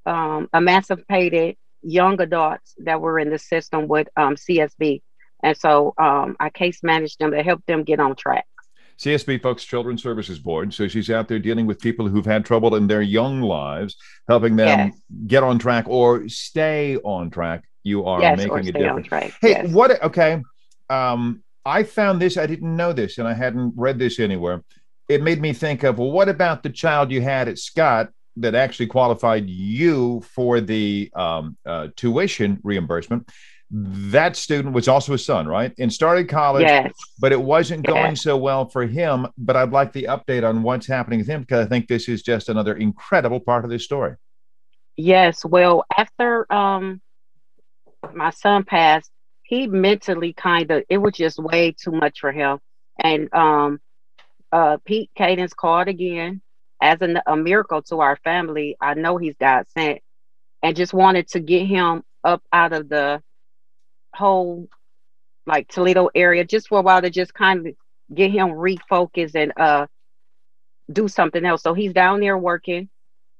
um, 0.06 0.48
emancipated 0.54 1.56
young 1.82 2.20
adults 2.20 2.74
that 2.78 3.00
were 3.00 3.18
in 3.18 3.30
the 3.30 3.38
system 3.38 3.88
with 3.88 4.08
um, 4.16 4.36
CSB. 4.36 5.02
And 5.42 5.56
so 5.56 5.94
um, 5.98 6.36
I 6.40 6.50
case 6.50 6.82
manage 6.82 7.16
them 7.16 7.30
to 7.30 7.42
help 7.42 7.64
them 7.66 7.84
get 7.84 8.00
on 8.00 8.16
track. 8.16 8.44
CSB, 8.98 9.40
folks, 9.40 9.64
Children's 9.64 10.02
Services 10.02 10.40
Board. 10.40 10.74
So 10.74 10.88
she's 10.88 11.08
out 11.08 11.28
there 11.28 11.38
dealing 11.38 11.66
with 11.66 11.78
people 11.78 12.08
who've 12.08 12.26
had 12.26 12.44
trouble 12.44 12.74
in 12.74 12.88
their 12.88 13.02
young 13.02 13.42
lives, 13.42 13.96
helping 14.26 14.56
them 14.56 14.88
yes. 14.88 15.00
get 15.28 15.44
on 15.44 15.58
track 15.58 15.84
or 15.88 16.28
stay 16.28 16.96
on 16.98 17.30
track. 17.30 17.62
You 17.84 18.04
are 18.06 18.20
yes, 18.20 18.38
making 18.38 18.68
a 18.68 18.72
difference. 18.72 19.34
Hey, 19.40 19.50
yes. 19.50 19.72
what? 19.72 20.02
Okay. 20.02 20.42
Um, 20.90 21.42
I 21.64 21.82
found 21.82 22.20
this. 22.20 22.36
I 22.36 22.46
didn't 22.46 22.74
know 22.74 22.92
this, 22.92 23.18
and 23.18 23.28
I 23.28 23.34
hadn't 23.34 23.74
read 23.76 23.98
this 23.98 24.18
anywhere. 24.18 24.62
It 25.08 25.22
made 25.22 25.40
me 25.40 25.52
think 25.52 25.82
of 25.82 25.98
well, 25.98 26.10
what 26.10 26.28
about 26.28 26.62
the 26.62 26.70
child 26.70 27.10
you 27.10 27.20
had 27.20 27.48
at 27.48 27.58
Scott 27.58 28.10
that 28.36 28.54
actually 28.54 28.86
qualified 28.86 29.48
you 29.48 30.20
for 30.20 30.60
the 30.60 31.10
um, 31.14 31.56
uh, 31.66 31.88
tuition 31.96 32.60
reimbursement? 32.62 33.28
that 33.70 34.34
student 34.34 34.74
was 34.74 34.88
also 34.88 35.12
a 35.12 35.18
son, 35.18 35.46
right? 35.46 35.74
And 35.78 35.92
started 35.92 36.28
college, 36.28 36.62
yes. 36.62 36.92
but 37.18 37.32
it 37.32 37.40
wasn't 37.40 37.84
yes. 37.86 37.92
going 37.92 38.16
so 38.16 38.36
well 38.36 38.66
for 38.66 38.86
him. 38.86 39.26
But 39.36 39.56
I'd 39.56 39.72
like 39.72 39.92
the 39.92 40.04
update 40.04 40.48
on 40.48 40.62
what's 40.62 40.86
happening 40.86 41.18
with 41.18 41.28
him 41.28 41.42
because 41.42 41.66
I 41.66 41.68
think 41.68 41.86
this 41.86 42.08
is 42.08 42.22
just 42.22 42.48
another 42.48 42.74
incredible 42.74 43.40
part 43.40 43.64
of 43.64 43.70
this 43.70 43.84
story. 43.84 44.14
Yes. 44.96 45.44
Well, 45.44 45.84
after 45.96 46.50
um, 46.52 47.00
my 48.14 48.30
son 48.30 48.64
passed, 48.64 49.10
he 49.48 49.66
mentally 49.66 50.34
kind 50.34 50.70
of, 50.70 50.84
it 50.90 50.98
was 50.98 51.14
just 51.14 51.38
way 51.38 51.72
too 51.72 51.90
much 51.90 52.20
for 52.20 52.32
him. 52.32 52.58
And 53.02 53.32
um, 53.34 53.80
uh, 54.52 54.76
Pete 54.84 55.10
Kadens 55.18 55.56
called 55.56 55.88
again 55.88 56.42
as 56.82 57.00
a, 57.00 57.22
a 57.26 57.34
miracle 57.34 57.80
to 57.84 58.00
our 58.00 58.16
family. 58.18 58.76
I 58.78 58.92
know 58.94 59.16
he's 59.16 59.36
God 59.40 59.64
sent 59.76 60.00
and 60.62 60.76
just 60.76 60.92
wanted 60.92 61.28
to 61.28 61.40
get 61.40 61.66
him 61.66 62.02
up 62.24 62.42
out 62.52 62.74
of 62.74 62.90
the 62.90 63.22
whole 64.14 64.68
like 65.46 65.68
Toledo 65.68 66.10
area 66.14 66.44
just 66.44 66.68
for 66.68 66.80
a 66.80 66.82
while 66.82 67.00
to 67.00 67.10
just 67.10 67.32
kind 67.32 67.66
of 67.66 67.74
get 68.14 68.30
him 68.30 68.48
refocused 68.48 69.34
and 69.34 69.52
uh 69.58 69.86
do 70.92 71.08
something 71.08 71.44
else. 71.44 71.62
So 71.62 71.74
he's 71.74 71.94
down 71.94 72.20
there 72.20 72.38
working 72.38 72.90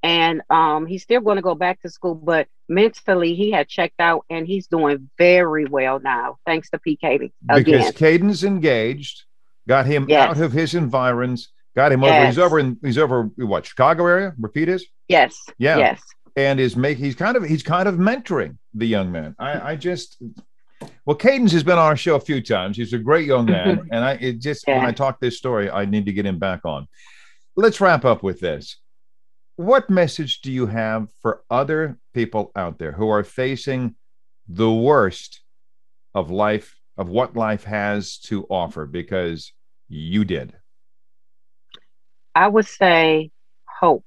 and 0.03 0.43
um 0.51 0.87
he's 0.87 1.03
still 1.03 1.21
going 1.21 1.37
to 1.37 1.43
go 1.43 1.55
back 1.55 1.81
to 1.83 1.91
school, 1.91 2.15
but 2.15 2.47
mentally 2.69 3.35
he 3.35 3.51
had 3.51 3.69
checked 3.69 4.01
out 4.01 4.25
and 4.31 4.47
he's 4.47 4.67
doing 4.67 5.11
very 5.19 5.65
well 5.65 6.01
now, 6.01 6.37
thanks 6.47 6.71
to 6.71 6.79
PK. 6.79 7.15
Again. 7.15 7.33
Because 7.65 7.93
Kadens 7.93 8.45
engaged, 8.45 9.25
got 9.67 9.87
him 9.87 10.07
yes. 10.09 10.31
out 10.31 10.41
of 10.41 10.53
his 10.53 10.75
environs, 10.75 11.51
got 11.75 11.93
him 11.93 12.03
yes. 12.03 12.13
over. 12.13 12.27
He's 12.27 12.39
over 12.39 12.59
in 12.59 12.79
he's 12.83 12.99
over 12.99 13.23
what 13.37 13.67
Chicago 13.67 14.07
area? 14.07 14.35
Repeat 14.39 14.69
is? 14.69 14.87
Yes. 15.09 15.37
Yeah. 15.59 15.79
Yes. 15.79 16.03
And 16.37 16.61
is 16.61 16.77
make 16.77 16.99
he's 16.99 17.15
kind 17.15 17.37
of 17.37 17.45
he's 17.45 17.63
kind 17.63 17.89
of 17.89 17.97
mentoring 17.97 18.59
the 18.75 18.87
young 18.87 19.11
man. 19.11 19.35
I, 19.39 19.73
I 19.73 19.77
just 19.77 20.23
well, 21.05 21.17
Kadens 21.17 21.53
has 21.53 21.65
been 21.65 21.79
on 21.79 21.87
our 21.87 21.97
show 21.97 22.17
a 22.17 22.21
few 22.21 22.41
times. 22.41 22.77
He's 22.77 22.93
a 22.93 22.99
great 22.99 23.27
young 23.27 23.47
man, 23.47 23.89
and 23.93 24.05
I 24.05 24.13
it 24.13 24.41
just 24.41 24.65
yeah. 24.69 24.79
when 24.79 24.87
I 24.87 24.93
talk 24.93 25.21
this 25.21 25.37
story, 25.37 25.71
I 25.71 25.85
need 25.85 26.07
to 26.07 26.13
get 26.13 26.27
him 26.27 26.39
back 26.39 26.61
on. 26.65 26.87
Let's 27.57 27.81
wrap 27.81 28.05
up 28.05 28.23
with 28.23 28.39
this. 28.41 28.77
What 29.59 29.91
message 29.91 30.41
do 30.41 30.53
you 30.53 30.67
have 30.67 31.09
for 31.21 31.43
other 31.51 31.99
people 32.15 32.53
out 32.55 32.79
there 32.79 32.93
who 32.93 33.09
are 33.09 33.25
facing 33.25 33.97
the 34.47 34.73
worst 34.73 35.43
of 36.15 36.31
life, 36.31 36.77
of 36.97 37.09
what 37.09 37.37
life 37.37 37.65
has 37.65 38.19
to 38.29 38.47
offer? 38.49 38.87
Because 38.87 39.53
you 39.89 40.25
did. 40.25 40.55
I 42.35 42.47
would 42.47 42.67
say 42.67 43.31
hope. 43.81 44.07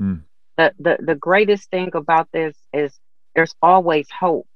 Mm. 0.00 0.24
The, 0.58 0.74
the 0.78 0.98
the 1.00 1.14
greatest 1.14 1.70
thing 1.70 1.90
about 1.94 2.28
this 2.32 2.54
is 2.74 2.98
there's 3.34 3.54
always 3.62 4.08
hope 4.10 4.46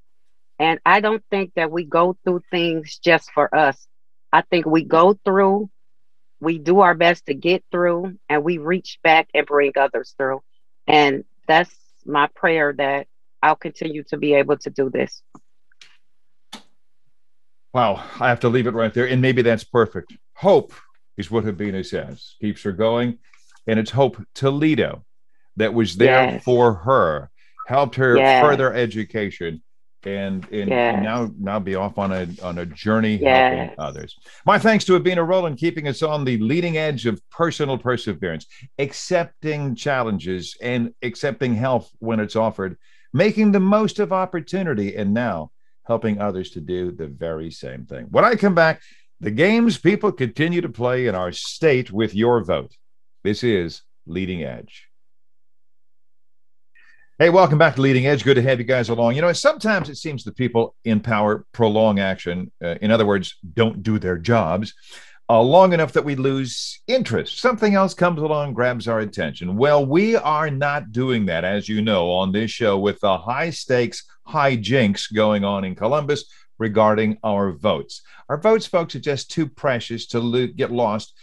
and 0.58 0.78
I 0.86 1.00
don't 1.00 1.22
think 1.30 1.52
that 1.56 1.70
we 1.70 1.84
go 1.84 2.16
through 2.24 2.42
things 2.50 2.98
just 3.02 3.30
for 3.32 3.54
us. 3.54 3.86
I 4.32 4.42
think 4.42 4.66
we 4.66 4.84
go 4.84 5.18
through, 5.24 5.70
we 6.44 6.58
do 6.58 6.80
our 6.80 6.94
best 6.94 7.26
to 7.26 7.34
get 7.34 7.64
through, 7.70 8.16
and 8.28 8.44
we 8.44 8.58
reach 8.58 8.98
back 9.02 9.28
and 9.34 9.46
bring 9.46 9.72
others 9.76 10.14
through. 10.16 10.42
And 10.86 11.24
that's 11.48 11.74
my 12.04 12.28
prayer 12.34 12.72
that 12.76 13.06
I'll 13.42 13.56
continue 13.56 14.04
to 14.04 14.16
be 14.16 14.34
able 14.34 14.58
to 14.58 14.70
do 14.70 14.90
this. 14.90 15.22
Wow, 17.72 18.04
I 18.20 18.28
have 18.28 18.40
to 18.40 18.48
leave 18.48 18.66
it 18.66 18.74
right 18.74 18.94
there. 18.94 19.08
And 19.08 19.20
maybe 19.20 19.42
that's 19.42 19.64
perfect. 19.64 20.12
Hope 20.34 20.72
is 21.16 21.30
what 21.30 21.44
Abena 21.44 21.84
says, 21.84 22.36
keeps 22.40 22.62
her 22.62 22.72
going. 22.72 23.18
And 23.66 23.78
it's 23.78 23.90
Hope 23.90 24.22
Toledo 24.34 25.04
that 25.56 25.74
was 25.74 25.96
there 25.96 26.24
yes. 26.24 26.44
for 26.44 26.74
her, 26.74 27.30
helped 27.66 27.96
her 27.96 28.16
yes. 28.16 28.44
further 28.44 28.72
education 28.72 29.62
and, 30.06 30.44
and, 30.50 30.68
yes. 30.68 30.94
and, 30.94 31.04
now 31.04 31.30
now 31.38 31.58
be 31.58 31.74
off 31.74 31.98
on 31.98 32.12
a 32.12 32.26
on 32.42 32.58
a 32.58 32.66
journey 32.66 33.16
yes. 33.16 33.54
helping 33.54 33.74
others. 33.78 34.16
My 34.46 34.58
thanks 34.58 34.84
to 34.86 34.98
Abena 34.98 35.26
Rowland 35.26 35.58
keeping 35.58 35.88
us 35.88 36.02
on 36.02 36.24
the 36.24 36.38
leading 36.38 36.76
edge 36.76 37.06
of 37.06 37.20
personal 37.30 37.78
perseverance, 37.78 38.46
accepting 38.78 39.74
challenges 39.74 40.56
and 40.60 40.92
accepting 41.02 41.54
help 41.54 41.86
when 41.98 42.20
it's 42.20 42.36
offered, 42.36 42.76
making 43.12 43.52
the 43.52 43.60
most 43.60 43.98
of 43.98 44.12
opportunity, 44.12 44.96
and 44.96 45.14
now 45.14 45.50
helping 45.86 46.20
others 46.20 46.50
to 46.50 46.60
do 46.60 46.90
the 46.92 47.06
very 47.06 47.50
same 47.50 47.84
thing. 47.84 48.06
When 48.10 48.24
I 48.24 48.34
come 48.36 48.54
back, 48.54 48.80
the 49.20 49.30
games 49.30 49.78
people 49.78 50.12
continue 50.12 50.60
to 50.60 50.68
play 50.68 51.06
in 51.06 51.14
our 51.14 51.32
state 51.32 51.92
with 51.92 52.14
your 52.14 52.42
vote. 52.42 52.74
This 53.22 53.42
is 53.42 53.82
Leading 54.06 54.42
Edge. 54.42 54.88
Hey, 57.16 57.30
welcome 57.30 57.58
back 57.58 57.76
to 57.76 57.80
Leading 57.80 58.08
Edge. 58.08 58.24
Good 58.24 58.34
to 58.34 58.42
have 58.42 58.58
you 58.58 58.64
guys 58.64 58.88
along. 58.88 59.14
You 59.14 59.22
know, 59.22 59.32
sometimes 59.32 59.88
it 59.88 59.94
seems 59.94 60.24
that 60.24 60.34
people 60.34 60.74
in 60.82 60.98
power 60.98 61.46
prolong 61.52 62.00
action. 62.00 62.50
Uh, 62.60 62.74
in 62.82 62.90
other 62.90 63.06
words, 63.06 63.36
don't 63.52 63.84
do 63.84 64.00
their 64.00 64.18
jobs 64.18 64.74
uh, 65.30 65.40
long 65.40 65.72
enough 65.72 65.92
that 65.92 66.04
we 66.04 66.16
lose 66.16 66.80
interest. 66.88 67.38
Something 67.38 67.76
else 67.76 67.94
comes 67.94 68.20
along, 68.20 68.54
grabs 68.54 68.88
our 68.88 68.98
attention. 68.98 69.56
Well, 69.56 69.86
we 69.86 70.16
are 70.16 70.50
not 70.50 70.90
doing 70.90 71.26
that, 71.26 71.44
as 71.44 71.68
you 71.68 71.82
know, 71.82 72.10
on 72.10 72.32
this 72.32 72.50
show 72.50 72.80
with 72.80 72.98
the 72.98 73.16
high 73.16 73.50
stakes, 73.50 74.02
high 74.26 74.56
jinks 74.56 75.06
going 75.06 75.44
on 75.44 75.62
in 75.62 75.76
Columbus 75.76 76.24
regarding 76.58 77.18
our 77.22 77.52
votes. 77.52 78.02
Our 78.28 78.38
votes, 78.38 78.66
folks, 78.66 78.96
are 78.96 79.00
just 79.00 79.30
too 79.30 79.46
precious 79.46 80.08
to 80.08 80.18
lo- 80.18 80.48
get 80.48 80.72
lost 80.72 81.14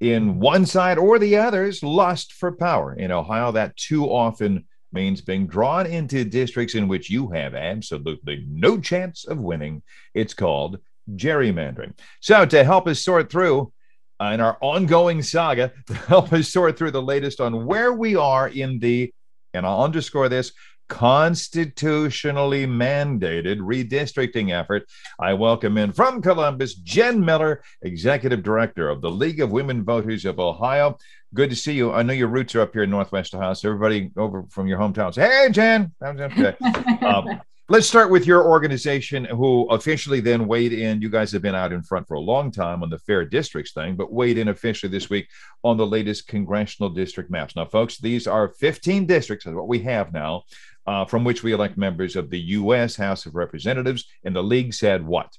in 0.00 0.40
one 0.40 0.66
side 0.66 0.98
or 0.98 1.20
the 1.20 1.36
other's 1.36 1.84
lust 1.84 2.32
for 2.32 2.50
power. 2.50 2.94
In 2.94 3.12
Ohio, 3.12 3.52
that 3.52 3.76
too 3.76 4.06
often 4.06 4.64
means 4.96 5.20
being 5.20 5.46
drawn 5.46 5.86
into 5.86 6.24
districts 6.24 6.74
in 6.74 6.88
which 6.88 7.10
you 7.10 7.30
have 7.30 7.54
absolutely 7.54 8.44
no 8.48 8.80
chance 8.80 9.26
of 9.26 9.38
winning. 9.38 9.82
It's 10.14 10.34
called 10.34 10.78
gerrymandering. 11.14 11.92
So, 12.20 12.46
to 12.46 12.64
help 12.64 12.88
us 12.88 13.04
sort 13.04 13.30
through 13.30 13.72
uh, 14.18 14.30
in 14.32 14.40
our 14.40 14.56
ongoing 14.62 15.22
saga, 15.22 15.72
to 15.86 15.94
help 15.94 16.32
us 16.32 16.48
sort 16.48 16.78
through 16.78 16.92
the 16.92 17.02
latest 17.02 17.40
on 17.40 17.66
where 17.66 17.92
we 17.92 18.16
are 18.16 18.48
in 18.48 18.78
the, 18.78 19.12
and 19.52 19.66
I'll 19.66 19.84
underscore 19.84 20.30
this, 20.30 20.52
constitutionally 20.88 22.66
mandated 22.66 23.58
redistricting 23.58 24.52
effort. 24.58 24.84
I 25.18 25.34
welcome 25.34 25.76
in 25.78 25.92
from 25.92 26.22
Columbus, 26.22 26.74
Jen 26.74 27.24
Miller, 27.24 27.62
Executive 27.82 28.42
Director 28.42 28.88
of 28.88 29.02
the 29.02 29.10
League 29.10 29.40
of 29.40 29.50
Women 29.50 29.84
Voters 29.84 30.24
of 30.24 30.38
Ohio. 30.38 30.96
Good 31.36 31.50
to 31.50 31.56
see 31.56 31.74
you. 31.74 31.92
I 31.92 32.02
know 32.02 32.14
your 32.14 32.28
roots 32.28 32.54
are 32.54 32.62
up 32.62 32.72
here 32.72 32.84
in 32.84 32.88
Northwest 32.88 33.34
Ohio, 33.34 33.52
so 33.52 33.68
everybody 33.68 34.10
over 34.16 34.44
from 34.48 34.66
your 34.66 34.78
hometowns. 34.78 35.16
Hey, 35.16 35.50
Jen. 35.50 35.92
um, 37.02 37.42
let's 37.68 37.86
start 37.86 38.10
with 38.10 38.26
your 38.26 38.48
organization, 38.48 39.26
who 39.26 39.68
officially 39.68 40.20
then 40.20 40.48
weighed 40.48 40.72
in. 40.72 41.02
You 41.02 41.10
guys 41.10 41.30
have 41.32 41.42
been 41.42 41.54
out 41.54 41.74
in 41.74 41.82
front 41.82 42.08
for 42.08 42.14
a 42.14 42.20
long 42.20 42.50
time 42.50 42.82
on 42.82 42.88
the 42.88 42.98
fair 43.00 43.26
districts 43.26 43.74
thing, 43.74 43.96
but 43.96 44.10
weighed 44.10 44.38
in 44.38 44.48
officially 44.48 44.90
this 44.90 45.10
week 45.10 45.28
on 45.62 45.76
the 45.76 45.86
latest 45.86 46.26
congressional 46.26 46.88
district 46.88 47.30
maps. 47.30 47.54
Now, 47.54 47.66
folks, 47.66 47.98
these 47.98 48.26
are 48.26 48.48
15 48.48 49.04
districts, 49.04 49.44
is 49.44 49.54
what 49.54 49.68
we 49.68 49.80
have 49.80 50.14
now 50.14 50.44
uh, 50.86 51.04
from 51.04 51.22
which 51.22 51.42
we 51.42 51.52
elect 51.52 51.76
members 51.76 52.16
of 52.16 52.30
the 52.30 52.40
U.S. 52.40 52.96
House 52.96 53.26
of 53.26 53.34
Representatives. 53.34 54.06
And 54.24 54.34
the 54.34 54.42
league 54.42 54.72
said 54.72 55.06
what? 55.06 55.36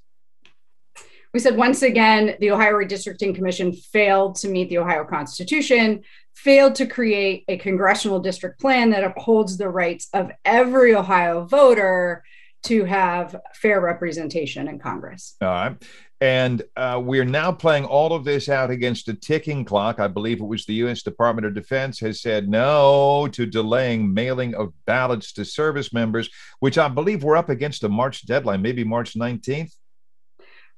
We 1.38 1.41
said 1.41 1.56
once 1.56 1.84
again, 1.84 2.36
the 2.39 2.50
Ohio 2.50 2.74
Redistricting 2.74 3.36
Commission 3.36 3.72
failed 3.72 4.38
to 4.38 4.48
meet 4.48 4.70
the 4.70 4.79
Ohio 4.79 5.06
Constitution, 5.06 6.01
failed 6.34 6.74
to 6.74 6.88
create 6.88 7.44
a 7.48 7.60
congressional 7.60 8.20
district 8.20 8.60
plan 8.60 8.89
that 8.89 9.03
upholds 9.03 9.56
the 9.56 9.70
rights 9.70 10.08
of 10.13 10.32
every 10.44 10.96
Ohio 10.96 11.46
voter 11.46 12.24
to 12.63 12.86
have 12.86 13.39
fair 13.53 13.79
representation 13.79 14.67
in 14.67 14.79
Congress. 14.79 15.36
All 15.39 15.48
right. 15.48 15.86
And 16.22 16.63
uh, 16.75 17.00
we're 17.06 17.24
now 17.24 17.51
playing 17.51 17.86
all 17.86 18.13
of 18.13 18.24
this 18.24 18.50
out 18.50 18.72
against 18.72 19.08
a 19.08 19.13
ticking 19.13 19.63
clock. 19.63 20.00
I 20.00 20.08
believe 20.08 20.41
it 20.41 20.48
was 20.48 20.65
the 20.65 20.74
U.S. 20.74 21.03
Department 21.03 21.46
of 21.46 21.53
Defense 21.53 22.00
has 22.00 22.20
said 22.20 22.50
no 22.50 23.27
to 23.34 23.46
delaying 23.46 24.12
mailing 24.12 24.56
of 24.56 24.74
ballots 24.88 25.34
to 25.34 25.46
service 25.46 25.94
members, 25.94 26.32
which 26.62 26.79
I 26.79 26.88
believe 26.88 27.24
we're 27.24 27.38
up 27.38 27.50
against 27.50 27.84
a 27.84 27.89
March 27.89 28.25
deadline, 28.25 28.63
maybe 28.63 28.84
March 28.84 29.13
19th. 29.13 29.75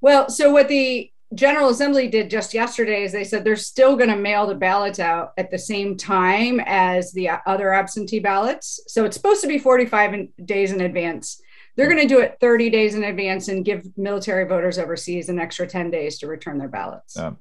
Well, 0.02 0.30
so 0.30 0.52
what 0.52 0.68
the 0.68 1.12
General 1.36 1.70
Assembly 1.70 2.08
did 2.08 2.30
just 2.30 2.54
yesterday 2.54 3.04
is 3.04 3.12
they 3.12 3.24
said 3.24 3.44
they're 3.44 3.56
still 3.56 3.96
going 3.96 4.10
to 4.10 4.16
mail 4.16 4.48
the 4.48 4.56
ballots 4.56 5.00
out 5.00 5.34
at 5.38 5.52
the 5.52 5.60
same 5.60 5.96
time 5.96 6.60
as 6.66 7.12
the 7.12 7.30
other 7.46 7.72
absentee 7.72 8.20
ballots. 8.20 8.80
So 8.88 9.06
it's 9.06 9.16
supposed 9.16 9.42
to 9.42 9.48
be 9.48 9.60
45 9.60 10.30
days 10.46 10.72
in 10.72 10.82
advance. 10.82 11.40
They're 11.76 11.88
going 11.88 12.02
to 12.02 12.14
do 12.14 12.20
it 12.20 12.38
30 12.42 12.72
days 12.72 12.96
in 12.96 13.04
advance 13.04 13.48
and 13.48 13.64
give 13.64 13.86
military 13.96 14.46
voters 14.46 14.80
overseas 14.80 15.30
an 15.30 15.40
extra 15.40 15.68
10 15.68 15.92
days 15.92 16.18
to 16.20 16.28
return 16.28 16.58
their 16.58 16.68
ballots. 16.68 17.16
Uh, 17.16 17.34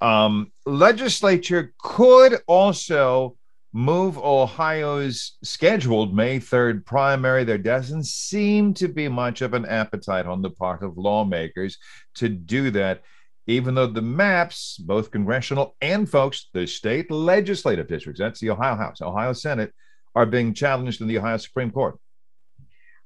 um, 0.00 0.52
legislature 0.66 1.72
could 1.78 2.40
also 2.46 3.35
move 3.76 4.16
Ohio's 4.16 5.36
scheduled 5.44 6.16
May 6.16 6.40
3rd 6.40 6.86
primary. 6.86 7.44
There 7.44 7.58
doesn't 7.58 8.06
seem 8.06 8.72
to 8.72 8.88
be 8.88 9.06
much 9.06 9.42
of 9.42 9.52
an 9.52 9.66
appetite 9.66 10.24
on 10.24 10.40
the 10.40 10.48
part 10.48 10.82
of 10.82 10.96
lawmakers 10.96 11.76
to 12.14 12.30
do 12.30 12.70
that, 12.70 13.02
even 13.46 13.74
though 13.74 13.86
the 13.86 14.00
maps, 14.00 14.78
both 14.78 15.10
congressional 15.10 15.76
and 15.82 16.08
folks, 16.08 16.48
the 16.54 16.66
state 16.66 17.10
legislative 17.10 17.86
districts, 17.86 18.18
that's 18.18 18.40
the 18.40 18.48
Ohio 18.48 18.76
House, 18.76 19.02
Ohio 19.02 19.34
Senate, 19.34 19.74
are 20.14 20.24
being 20.24 20.54
challenged 20.54 21.02
in 21.02 21.06
the 21.06 21.18
Ohio 21.18 21.36
Supreme 21.36 21.70
Court. 21.70 21.98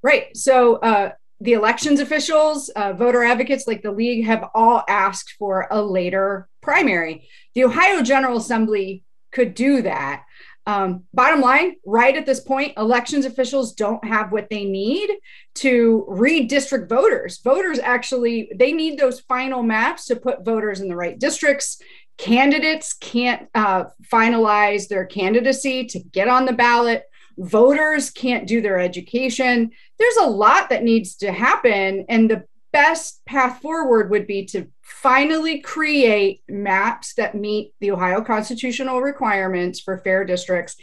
Right. 0.04 0.36
So 0.36 0.76
uh, 0.76 1.10
the 1.40 1.54
elections 1.54 1.98
officials, 1.98 2.68
uh, 2.68 2.92
voter 2.92 3.24
advocates 3.24 3.66
like 3.66 3.82
the 3.82 3.90
league 3.90 4.24
have 4.24 4.48
all 4.54 4.84
asked 4.88 5.34
for 5.36 5.66
a 5.68 5.82
later 5.82 6.48
primary. 6.60 7.28
The 7.56 7.64
Ohio 7.64 8.02
General 8.02 8.36
Assembly 8.36 9.02
could 9.32 9.54
do 9.54 9.82
that. 9.82 10.24
Um, 10.70 11.04
bottom 11.12 11.40
line, 11.40 11.76
right 11.84 12.16
at 12.16 12.26
this 12.26 12.38
point, 12.38 12.74
elections 12.76 13.24
officials 13.24 13.72
don't 13.72 14.04
have 14.04 14.30
what 14.30 14.48
they 14.50 14.64
need 14.64 15.10
to 15.56 16.06
redistrict 16.08 16.88
voters. 16.88 17.40
Voters 17.42 17.80
actually 17.80 18.52
they 18.54 18.70
need 18.70 18.96
those 18.96 19.18
final 19.20 19.64
maps 19.64 20.06
to 20.06 20.16
put 20.16 20.44
voters 20.44 20.80
in 20.80 20.88
the 20.88 20.94
right 20.94 21.18
districts. 21.18 21.82
Candidates 22.18 22.92
can't 22.92 23.48
uh, 23.52 23.84
finalize 24.12 24.86
their 24.86 25.06
candidacy 25.06 25.86
to 25.86 25.98
get 25.98 26.28
on 26.28 26.44
the 26.44 26.52
ballot 26.52 27.04
voters 27.38 28.10
can't 28.10 28.46
do 28.46 28.60
their 28.60 28.78
education. 28.78 29.70
There's 29.98 30.16
a 30.16 30.28
lot 30.28 30.68
that 30.68 30.82
needs 30.82 31.16
to 31.16 31.32
happen. 31.32 32.04
And 32.08 32.30
the 32.30 32.44
best 32.72 33.24
path 33.26 33.60
forward 33.60 34.10
would 34.10 34.26
be 34.26 34.44
to 34.46 34.68
finally 34.82 35.60
create 35.60 36.42
maps 36.48 37.14
that 37.14 37.34
meet 37.34 37.72
the 37.80 37.90
Ohio 37.90 38.22
constitutional 38.22 39.00
requirements 39.00 39.80
for 39.80 39.98
fair 39.98 40.24
districts 40.24 40.76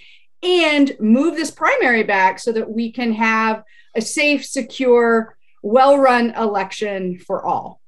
and 0.44 0.96
move 1.00 1.36
this 1.36 1.52
primary 1.52 2.04
back 2.04 2.40
so 2.40 2.52
that 2.52 2.70
we 2.70 2.92
can 2.92 3.14
have 3.14 3.64
a 3.96 4.02
safe, 4.02 4.46
secure, 4.46 5.38
well 5.64 5.98
run 5.98 6.32
election 6.36 7.18
for 7.18 7.44
all. 7.44 7.82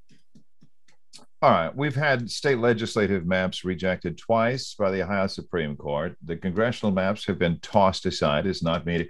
All 1.41 1.51
right. 1.51 1.73
We've 1.73 1.95
had 1.95 2.29
state 2.29 2.57
legislative 2.57 3.25
maps 3.25 3.63
rejected 3.63 4.17
twice 4.17 4.75
by 4.77 4.91
the 4.91 5.03
Ohio 5.03 5.27
Supreme 5.27 5.77
Court. 5.77 6.17
The 6.25 6.35
congressional 6.35 6.91
maps 6.91 7.25
have 7.27 7.39
been 7.39 7.59
tossed 7.61 8.05
aside 8.05 8.45
as 8.45 8.61
not 8.61 8.85
made. 8.85 9.09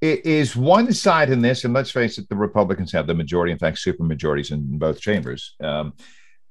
It 0.00 0.24
is 0.24 0.54
one 0.54 0.92
side 0.92 1.30
in 1.30 1.42
this, 1.42 1.64
and 1.64 1.74
let's 1.74 1.90
face 1.90 2.18
it, 2.18 2.28
the 2.28 2.36
Republicans 2.36 2.92
have 2.92 3.06
the 3.06 3.14
majority, 3.14 3.52
in 3.52 3.58
fact, 3.58 3.78
super 3.78 4.04
majorities 4.04 4.52
in 4.52 4.78
both 4.78 5.00
chambers. 5.00 5.56
Um, 5.60 5.94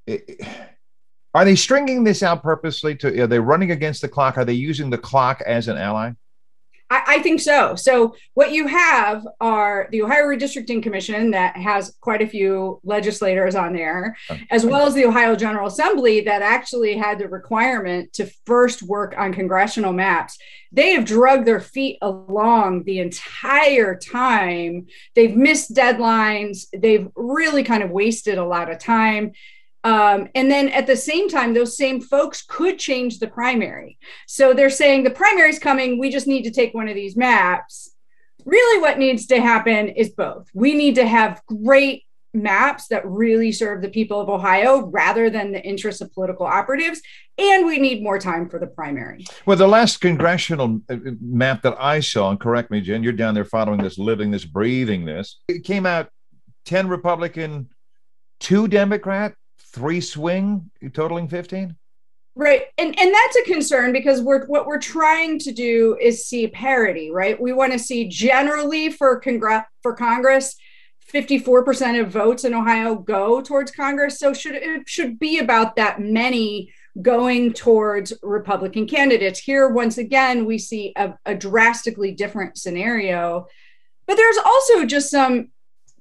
it, 0.06 0.42
are 1.34 1.46
they 1.46 1.56
stringing 1.56 2.04
this 2.04 2.24
out 2.24 2.44
purposely? 2.44 2.96
To 2.98 3.22
are 3.22 3.27
they 3.27 3.39
running 3.39 3.72
against 3.72 4.01
the 4.01 4.10
clock? 4.10 4.38
Are 4.38 4.46
they 4.46 4.54
using 4.54 4.89
the 4.89 4.98
clock 4.98 5.42
as 5.46 5.68
an 5.68 5.77
ally? 5.77 6.12
I, 6.89 7.03
I, 7.07 7.19
think 7.19 7.41
so. 7.41 7.75
So 7.75 8.15
what 8.33 8.51
you 8.51 8.67
have 8.67 9.27
are 9.41 9.87
the 9.91 10.03
Ohio 10.03 10.23
Redistricting 10.23 10.81
Commission 10.81 11.31
that 11.31 11.57
has 11.57 11.95
quite 12.00 12.21
a 12.21 12.27
few 12.27 12.79
legislators 12.83 13.55
on 13.55 13.73
there, 13.73 14.15
as 14.51 14.65
well 14.65 14.87
as 14.87 14.93
the 14.93 15.05
Ohio 15.05 15.35
General 15.35 15.67
Assembly 15.67 16.21
that 16.21 16.41
actually 16.41 16.95
had 16.95 17.19
the 17.19 17.27
requirement 17.27 18.13
to 18.13 18.31
first 18.45 18.83
work 18.83 19.15
on 19.17 19.33
congressional 19.33 19.91
maps. 19.91 20.37
They 20.71 20.91
have 20.91 21.05
drugged 21.05 21.45
their 21.45 21.59
feet 21.59 21.97
along 22.01 22.83
the 22.83 23.00
entire 23.00 23.95
time. 23.95 24.87
They've 25.15 25.35
missed 25.35 25.73
deadlines. 25.73 26.67
They've 26.77 27.07
really 27.15 27.63
kind 27.63 27.83
of 27.83 27.91
wasted 27.91 28.37
a 28.37 28.45
lot 28.45 28.71
of 28.71 28.79
time. 28.79 29.33
Um, 29.87 30.27
and 30.35 30.51
then 30.51 30.67
at 30.67 30.85
the 30.85 30.97
same 30.97 31.29
time, 31.29 31.53
those 31.53 31.77
same 31.77 32.01
folks 32.01 32.41
could 32.41 32.77
change 32.77 33.19
the 33.19 33.27
primary. 33.27 33.97
So 34.27 34.53
they're 34.53 34.69
saying 34.69 35.05
the 35.05 35.11
primary 35.11 35.50
is 35.50 35.59
coming. 35.59 35.97
We 35.97 36.09
just 36.09 36.27
need 36.27 36.43
to 36.43 36.51
take 36.51 36.73
one 36.73 36.89
of 36.89 36.95
these 36.95 37.15
maps. 37.15 37.95
Really, 38.43 38.81
what 38.81 39.00
needs 39.00 39.27
to 39.27 39.39
happen 39.39 39.87
is 39.87 40.09
both. 40.09 40.50
We 40.53 40.73
need 40.73 40.95
to 40.95 41.07
have 41.07 41.41
great 41.45 42.03
maps 42.33 42.89
that 42.89 43.07
really 43.07 43.53
serve 43.53 43.81
the 43.81 43.87
people 43.87 44.19
of 44.19 44.27
Ohio 44.27 44.87
rather 44.87 45.29
than 45.29 45.53
the 45.53 45.63
interests 45.63 46.01
of 46.01 46.13
political 46.13 46.45
operatives. 46.45 47.01
And 47.37 47.65
we 47.65 47.77
need 47.77 48.03
more 48.03 48.19
time 48.19 48.50
for 48.50 48.59
the 48.59 48.67
primary. 48.67 49.25
Well, 49.45 49.55
the 49.55 49.69
last 49.69 50.01
congressional 50.01 50.81
uh, 50.89 50.97
map 51.21 51.61
that 51.61 51.77
I 51.79 52.01
saw, 52.01 52.29
and 52.29 52.39
correct 52.41 52.71
me, 52.71 52.81
Jen, 52.81 53.03
you're 53.03 53.13
down 53.13 53.35
there 53.35 53.45
following 53.45 53.81
this, 53.81 53.97
living 53.97 54.31
this, 54.31 54.43
breathing 54.43 55.05
this, 55.05 55.39
it 55.47 55.63
came 55.63 55.85
out 55.85 56.09
10 56.65 56.89
Republican, 56.89 57.69
two 58.41 58.67
Democrat 58.67 59.33
three 59.77 60.01
swing 60.01 60.72
totaling 60.94 61.27
15 61.27 61.75
right 62.35 62.63
and 62.79 63.00
and 63.00 63.13
that's 63.13 63.35
a 63.37 63.44
concern 63.44 63.94
because 63.94 64.22
we're 64.22 64.48
what 64.48 64.66
we're 64.66 64.79
trying 64.79 65.37
to 65.37 65.51
do 65.51 65.96
is 66.01 66.25
see 66.25 66.48
parity 66.48 67.11
right? 67.11 67.40
We 67.40 67.53
want 67.53 67.74
to 67.74 67.79
see 67.79 68.07
generally 68.07 68.90
for 68.90 69.20
congress 69.20 69.63
for 69.83 69.94
congress 69.94 70.55
54% 71.13 72.01
of 72.01 72.09
votes 72.09 72.44
in 72.44 72.55
ohio 72.55 72.96
go 72.96 73.40
towards 73.40 73.72
congress. 73.72 74.20
So 74.20 74.33
should 74.33 74.55
it 74.55 74.90
should 74.90 75.20
be 75.20 75.37
about 75.37 75.75
that 75.75 76.01
many 76.01 76.74
going 77.00 77.53
towards 77.53 78.13
republican 78.24 78.87
candidates. 78.87 79.40
Here 79.40 79.70
once 79.70 80.00
again 80.00 80.46
we 80.46 80.57
see 80.57 80.94
a, 80.96 81.13
a 81.25 81.35
drastically 81.35 82.13
different 82.13 82.57
scenario. 82.57 83.46
But 84.07 84.16
there's 84.16 84.37
also 84.44 84.85
just 84.85 85.11
some 85.11 85.50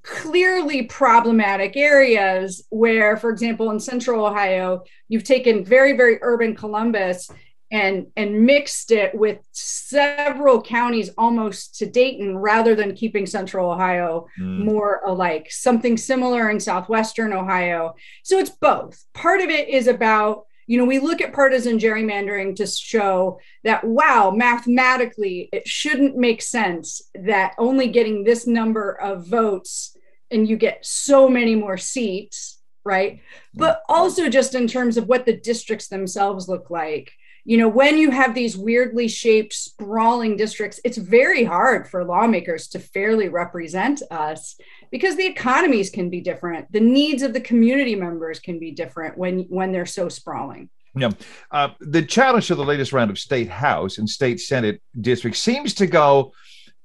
clearly 0.06 0.84
problematic 0.84 1.76
areas 1.76 2.64
where, 2.70 3.16
for 3.16 3.28
example, 3.30 3.72
in 3.72 3.80
central 3.80 4.24
Ohio, 4.24 4.84
you've 5.08 5.24
taken 5.24 5.64
very, 5.64 5.96
very 5.96 6.18
urban 6.22 6.54
Columbus 6.54 7.28
and 7.72 8.06
and 8.16 8.42
mixed 8.42 8.92
it 8.92 9.12
with 9.12 9.38
several 9.50 10.62
counties 10.62 11.10
almost 11.18 11.76
to 11.78 11.86
Dayton 11.86 12.38
rather 12.38 12.76
than 12.76 12.94
keeping 12.94 13.26
central 13.26 13.68
Ohio 13.68 14.28
mm. 14.38 14.64
more 14.64 15.00
alike. 15.04 15.48
Something 15.50 15.96
similar 15.96 16.48
in 16.50 16.60
southwestern 16.60 17.32
Ohio. 17.32 17.96
So 18.22 18.38
it's 18.38 18.50
both. 18.50 19.04
Part 19.14 19.40
of 19.40 19.48
it 19.48 19.68
is 19.68 19.88
about 19.88 20.44
you 20.66 20.78
know 20.78 20.84
we 20.84 20.98
look 20.98 21.20
at 21.20 21.32
partisan 21.32 21.78
gerrymandering 21.78 22.54
to 22.54 22.66
show 22.66 23.38
that 23.64 23.84
wow 23.84 24.32
mathematically 24.34 25.48
it 25.52 25.66
shouldn't 25.66 26.16
make 26.16 26.42
sense 26.42 27.02
that 27.14 27.54
only 27.58 27.88
getting 27.88 28.24
this 28.24 28.46
number 28.46 28.92
of 29.00 29.26
votes 29.26 29.96
and 30.30 30.48
you 30.48 30.56
get 30.56 30.84
so 30.84 31.28
many 31.28 31.54
more 31.54 31.76
seats, 31.76 32.60
right? 32.84 33.20
But 33.54 33.82
also 33.88 34.28
just 34.28 34.54
in 34.54 34.66
terms 34.66 34.96
of 34.96 35.06
what 35.06 35.26
the 35.26 35.36
districts 35.36 35.88
themselves 35.88 36.48
look 36.48 36.70
like. 36.70 37.12
You 37.46 37.58
know, 37.58 37.68
when 37.68 37.96
you 37.96 38.10
have 38.10 38.34
these 38.34 38.56
weirdly 38.56 39.06
shaped, 39.06 39.52
sprawling 39.54 40.36
districts, 40.36 40.80
it's 40.84 40.96
very 40.96 41.44
hard 41.44 41.88
for 41.88 42.04
lawmakers 42.04 42.66
to 42.68 42.80
fairly 42.80 43.28
represent 43.28 44.02
us 44.10 44.56
because 44.90 45.14
the 45.14 45.26
economies 45.26 45.88
can 45.88 46.10
be 46.10 46.20
different. 46.20 46.70
The 46.72 46.80
needs 46.80 47.22
of 47.22 47.32
the 47.32 47.40
community 47.40 47.94
members 47.94 48.40
can 48.40 48.58
be 48.58 48.72
different 48.72 49.16
when, 49.16 49.46
when 49.48 49.70
they're 49.70 49.86
so 49.86 50.08
sprawling. 50.08 50.70
Yeah. 50.96 51.12
Uh, 51.52 51.68
the 51.78 52.02
challenge 52.02 52.48
to 52.48 52.56
the 52.56 52.64
latest 52.64 52.92
round 52.92 53.12
of 53.12 53.18
state 53.18 53.48
House 53.48 53.98
and 53.98 54.10
state 54.10 54.40
Senate 54.40 54.82
districts 55.00 55.40
seems 55.40 55.72
to 55.74 55.86
go 55.86 56.32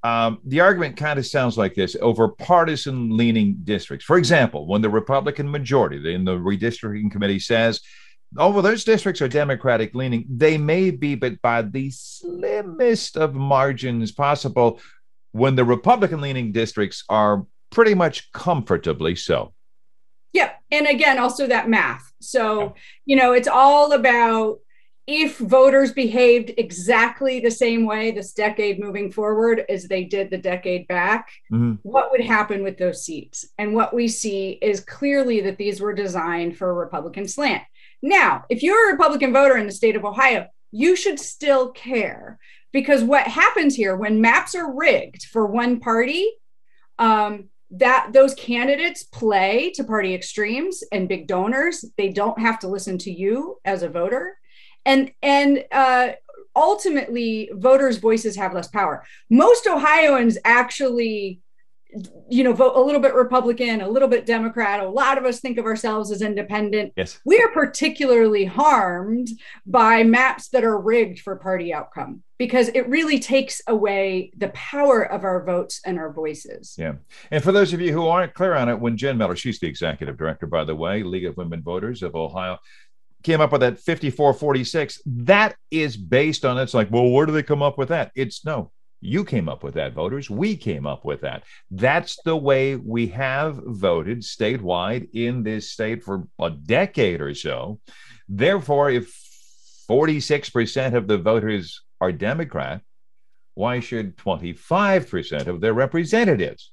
um, 0.04 0.39
the 0.45 0.62
argument 0.62 0.97
kind 0.97 1.19
of 1.19 1.28
sounds 1.28 1.58
like 1.58 1.76
this 1.76 1.95
over 2.02 2.30
partisan 2.30 3.15
leaning 3.15 3.58
districts. 3.63 4.06
For 4.06 4.17
example, 4.17 4.65
when 4.65 4.82
the 4.82 4.89
Republican 4.89 5.50
majority 5.50 6.13
in 6.13 6.26
the 6.26 6.38
redistricting 6.38 7.12
committee 7.12 7.39
says, 7.39 7.82
oh, 8.38 8.50
well, 8.52 8.62
those 8.62 8.84
districts 8.84 9.22
are 9.22 9.28
Democratic 9.28 9.94
leaning, 9.94 10.26
they 10.30 10.58
may 10.58 10.91
be, 10.91 11.15
but 11.15 11.41
by 11.41 11.62
the 11.62 11.89
slimmest 11.91 13.17
of 13.17 13.34
margins 13.34 14.12
possible, 14.12 14.80
when 15.34 15.56
the 15.56 15.65
Republican 15.65 16.22
leaning 16.22 16.52
districts 16.52 17.04
are 17.10 17.46
pretty 17.72 17.94
much 17.94 18.32
comfortably 18.32 19.15
so. 19.15 19.54
Yeah. 20.34 20.52
And 20.72 20.88
again, 20.88 21.20
also 21.20 21.48
that 21.48 21.70
math. 21.70 22.12
So, 22.22 22.76
you 23.06 23.17
know, 23.17 23.34
it's 23.34 23.48
all 23.48 23.91
about 23.91 24.60
if 25.07 25.37
voters 25.37 25.91
behaved 25.91 26.51
exactly 26.57 27.39
the 27.39 27.51
same 27.51 27.85
way 27.85 28.11
this 28.11 28.33
decade 28.33 28.79
moving 28.79 29.11
forward 29.11 29.65
as 29.67 29.87
they 29.87 30.03
did 30.03 30.29
the 30.29 30.37
decade 30.37 30.87
back, 30.87 31.29
mm-hmm. 31.51 31.73
what 31.81 32.11
would 32.11 32.21
happen 32.21 32.63
with 32.63 32.77
those 32.77 33.03
seats? 33.03 33.45
And 33.57 33.73
what 33.73 33.93
we 33.93 34.07
see 34.07 34.59
is 34.61 34.81
clearly 34.81 35.41
that 35.41 35.57
these 35.57 35.81
were 35.81 35.93
designed 35.93 36.57
for 36.57 36.69
a 36.69 36.75
Republican 36.75 37.27
slant. 37.27 37.63
Now, 38.01 38.45
if 38.49 38.61
you're 38.63 38.89
a 38.89 38.91
Republican 38.91 39.33
voter 39.33 39.57
in 39.57 39.65
the 39.65 39.71
state 39.71 39.95
of 39.95 40.05
Ohio, 40.05 40.47
you 40.71 40.95
should 40.95 41.19
still 41.19 41.71
care 41.71 42.39
because 42.71 43.03
what 43.03 43.27
happens 43.27 43.75
here 43.75 43.95
when 43.95 44.21
maps 44.21 44.55
are 44.55 44.73
rigged 44.73 45.25
for 45.25 45.45
one 45.45 45.79
party, 45.79 46.29
um, 46.99 47.49
that 47.71 48.09
those 48.11 48.33
candidates 48.35 49.03
play 49.03 49.71
to 49.71 49.83
party 49.83 50.13
extremes 50.13 50.83
and 50.91 51.07
big 51.07 51.27
donors. 51.27 51.85
They 51.97 52.09
don't 52.09 52.39
have 52.39 52.59
to 52.59 52.67
listen 52.67 52.97
to 52.99 53.11
you 53.11 53.59
as 53.63 53.81
a 53.81 53.89
voter 53.89 54.35
and 54.86 55.12
and 55.22 55.63
uh, 55.72 56.10
ultimately 56.56 57.50
voters 57.54 57.98
voices 57.98 58.36
have 58.36 58.54
less 58.54 58.67
power. 58.67 59.04
Most 59.30 59.67
ohioans 59.67 60.38
actually 60.46 61.41
you 62.30 62.41
know 62.41 62.54
vote 62.54 62.74
a 62.76 62.80
little 62.80 63.02
bit 63.02 63.13
republican 63.13 63.82
a 63.82 63.89
little 63.89 64.08
bit 64.08 64.26
democrat. 64.26 64.80
A 64.80 64.88
lot 64.88 65.17
of 65.17 65.26
us 65.26 65.41
think 65.41 65.58
of 65.58 65.65
ourselves 65.65 66.12
as 66.12 66.22
independent. 66.22 66.94
Yes. 66.96 67.20
We 67.26 67.39
are 67.41 67.52
particularly 67.52 68.46
harmed 68.46 69.28
by 69.65 70.04
maps 70.04 70.50
that 70.50 70.63
are 70.63 70.80
rigged 70.80 71.20
for 71.20 71.36
party 71.36 71.74
outcome 71.74 72.24
because 72.38 72.70
it 72.70 72.88
really 72.88 73.20
takes 73.20 73.62
away 73.67 74.32
the 74.38 74.50
power 74.50 75.04
of 75.04 75.24
our 75.26 75.46
votes 75.46 75.82
and 75.86 76.00
our 76.00 76.13
voices. 76.13 76.76
Yeah. 76.78 76.94
And 77.30 77.44
for 77.44 77.52
those 77.52 77.74
of 77.74 77.82
you 77.82 77.91
who 77.91 78.08
aren't 78.08 78.34
clear 78.34 78.54
on 78.54 78.70
it 78.70 78.80
when 78.80 78.96
jen 78.96 79.17
miller 79.17 79.36
she's 79.36 79.60
the 79.60 79.67
executive 79.67 80.17
director 80.17 80.48
by 80.48 80.63
the 80.63 80.76
way 80.76 81.04
league 81.04 81.26
of 81.26 81.36
women 81.36 81.62
voters 81.62 82.04
of 82.04 82.15
ohio 82.15 82.58
came 83.23 83.41
up 83.41 83.51
with 83.51 83.62
that 83.62 83.79
5446 83.79 85.01
that 85.05 85.55
is 85.69 85.97
based 85.97 86.45
on 86.45 86.57
it's 86.57 86.73
like 86.73 86.91
well 86.91 87.10
where 87.10 87.25
do 87.25 87.31
they 87.31 87.43
come 87.43 87.62
up 87.62 87.77
with 87.77 87.89
that? 87.89 88.12
It's 88.15 88.45
no 88.45 88.71
you 89.03 89.25
came 89.25 89.49
up 89.49 89.63
with 89.63 89.73
that 89.73 89.93
voters. 89.93 90.29
We 90.29 90.55
came 90.55 90.86
up 90.86 91.03
with 91.03 91.21
that. 91.21 91.43
That's 91.71 92.21
the 92.23 92.38
way 92.38 92.75
we 92.75 93.07
have 93.07 93.60
voted 93.65 94.19
statewide 94.19 95.10
in 95.13 95.41
this 95.41 95.71
state 95.71 96.03
for 96.03 96.27
a 96.39 96.51
decade 96.51 97.19
or 97.19 97.34
so. 97.34 97.79
Therefore 98.29 98.91
if 98.91 99.12
46% 99.89 100.93
of 100.93 101.07
the 101.07 101.17
voters 101.17 101.81
are 101.99 102.12
democrat 102.12 102.81
why 103.53 103.81
should 103.81 104.15
25% 104.15 105.47
of 105.47 105.60
their 105.60 105.73
representatives 105.73 106.71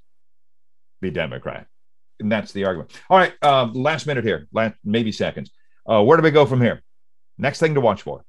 be 1.00 1.10
democrat? 1.10 1.66
And 2.20 2.30
that's 2.30 2.52
the 2.52 2.64
argument. 2.66 2.92
All 3.10 3.18
right 3.18 3.32
um, 3.42 3.72
last 3.72 4.06
minute 4.06 4.24
here 4.24 4.46
last 4.52 4.76
maybe 4.84 5.12
seconds 5.12 5.50
uh, 5.88 6.02
where 6.02 6.16
do 6.16 6.22
we 6.22 6.30
go 6.30 6.46
from 6.46 6.60
here? 6.60 6.82
Next 7.38 7.60
thing 7.60 7.74
to 7.74 7.80
watch 7.80 8.02
for. 8.02 8.24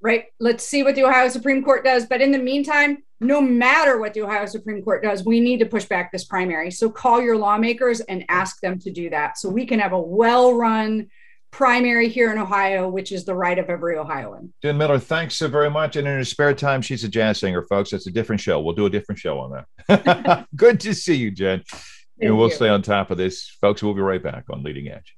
Right. 0.00 0.26
Let's 0.40 0.64
see 0.64 0.82
what 0.82 0.96
the 0.96 1.04
Ohio 1.04 1.28
Supreme 1.28 1.62
Court 1.62 1.84
does. 1.84 2.06
But 2.06 2.20
in 2.20 2.32
the 2.32 2.38
meantime, 2.38 3.04
no 3.20 3.40
matter 3.40 4.00
what 4.00 4.14
the 4.14 4.22
Ohio 4.22 4.46
Supreme 4.46 4.82
Court 4.82 5.02
does, 5.02 5.24
we 5.24 5.38
need 5.38 5.58
to 5.60 5.66
push 5.66 5.84
back 5.84 6.10
this 6.10 6.24
primary. 6.24 6.72
So 6.72 6.90
call 6.90 7.20
your 7.20 7.36
lawmakers 7.36 8.00
and 8.00 8.24
ask 8.28 8.60
them 8.60 8.80
to 8.80 8.90
do 8.90 9.10
that 9.10 9.38
so 9.38 9.48
we 9.48 9.64
can 9.64 9.78
have 9.78 9.92
a 9.92 10.00
well 10.00 10.54
run 10.54 11.08
primary 11.52 12.08
here 12.08 12.32
in 12.32 12.38
Ohio, 12.38 12.88
which 12.88 13.12
is 13.12 13.24
the 13.24 13.34
right 13.34 13.58
of 13.58 13.68
every 13.68 13.96
Ohioan. 13.96 14.52
Jen 14.62 14.76
Miller, 14.76 14.98
thanks 14.98 15.36
so 15.36 15.46
very 15.46 15.70
much. 15.70 15.94
And 15.96 16.08
in 16.08 16.16
her 16.16 16.24
spare 16.24 16.54
time, 16.54 16.82
she's 16.82 17.04
a 17.04 17.08
jazz 17.08 17.38
singer, 17.38 17.62
folks. 17.62 17.92
It's 17.92 18.06
a 18.08 18.10
different 18.10 18.40
show. 18.40 18.60
We'll 18.60 18.74
do 18.74 18.86
a 18.86 18.90
different 18.90 19.20
show 19.20 19.38
on 19.38 19.64
that. 19.88 20.46
Good 20.56 20.80
to 20.80 20.94
see 20.94 21.14
you, 21.14 21.30
Jen. 21.30 21.62
Thank 21.70 21.84
and 22.22 22.36
we'll 22.36 22.48
you. 22.48 22.54
stay 22.54 22.68
on 22.68 22.82
top 22.82 23.10
of 23.10 23.18
this. 23.18 23.56
Folks, 23.60 23.82
we'll 23.82 23.94
be 23.94 24.00
right 24.00 24.22
back 24.22 24.44
on 24.50 24.62
Leading 24.62 24.88
Edge. 24.88 25.14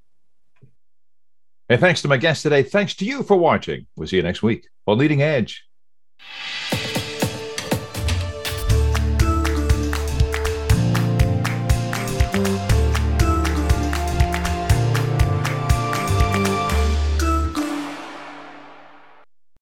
And 1.69 1.81
thanks 1.81 2.03
to 2.03 2.09
my 2.09 2.17
guest 2.17 2.43
today. 2.43 2.63
Thanks 2.63 2.95
to 2.97 3.05
you 3.05 3.23
for 3.23 3.37
watching. 3.37 3.87
We'll 3.97 4.09
see 4.09 4.17
you 4.17 4.23
next 4.23 4.43
week 4.43 4.69
on 4.87 4.99
Leading 4.99 5.23
Edge. 5.23 5.65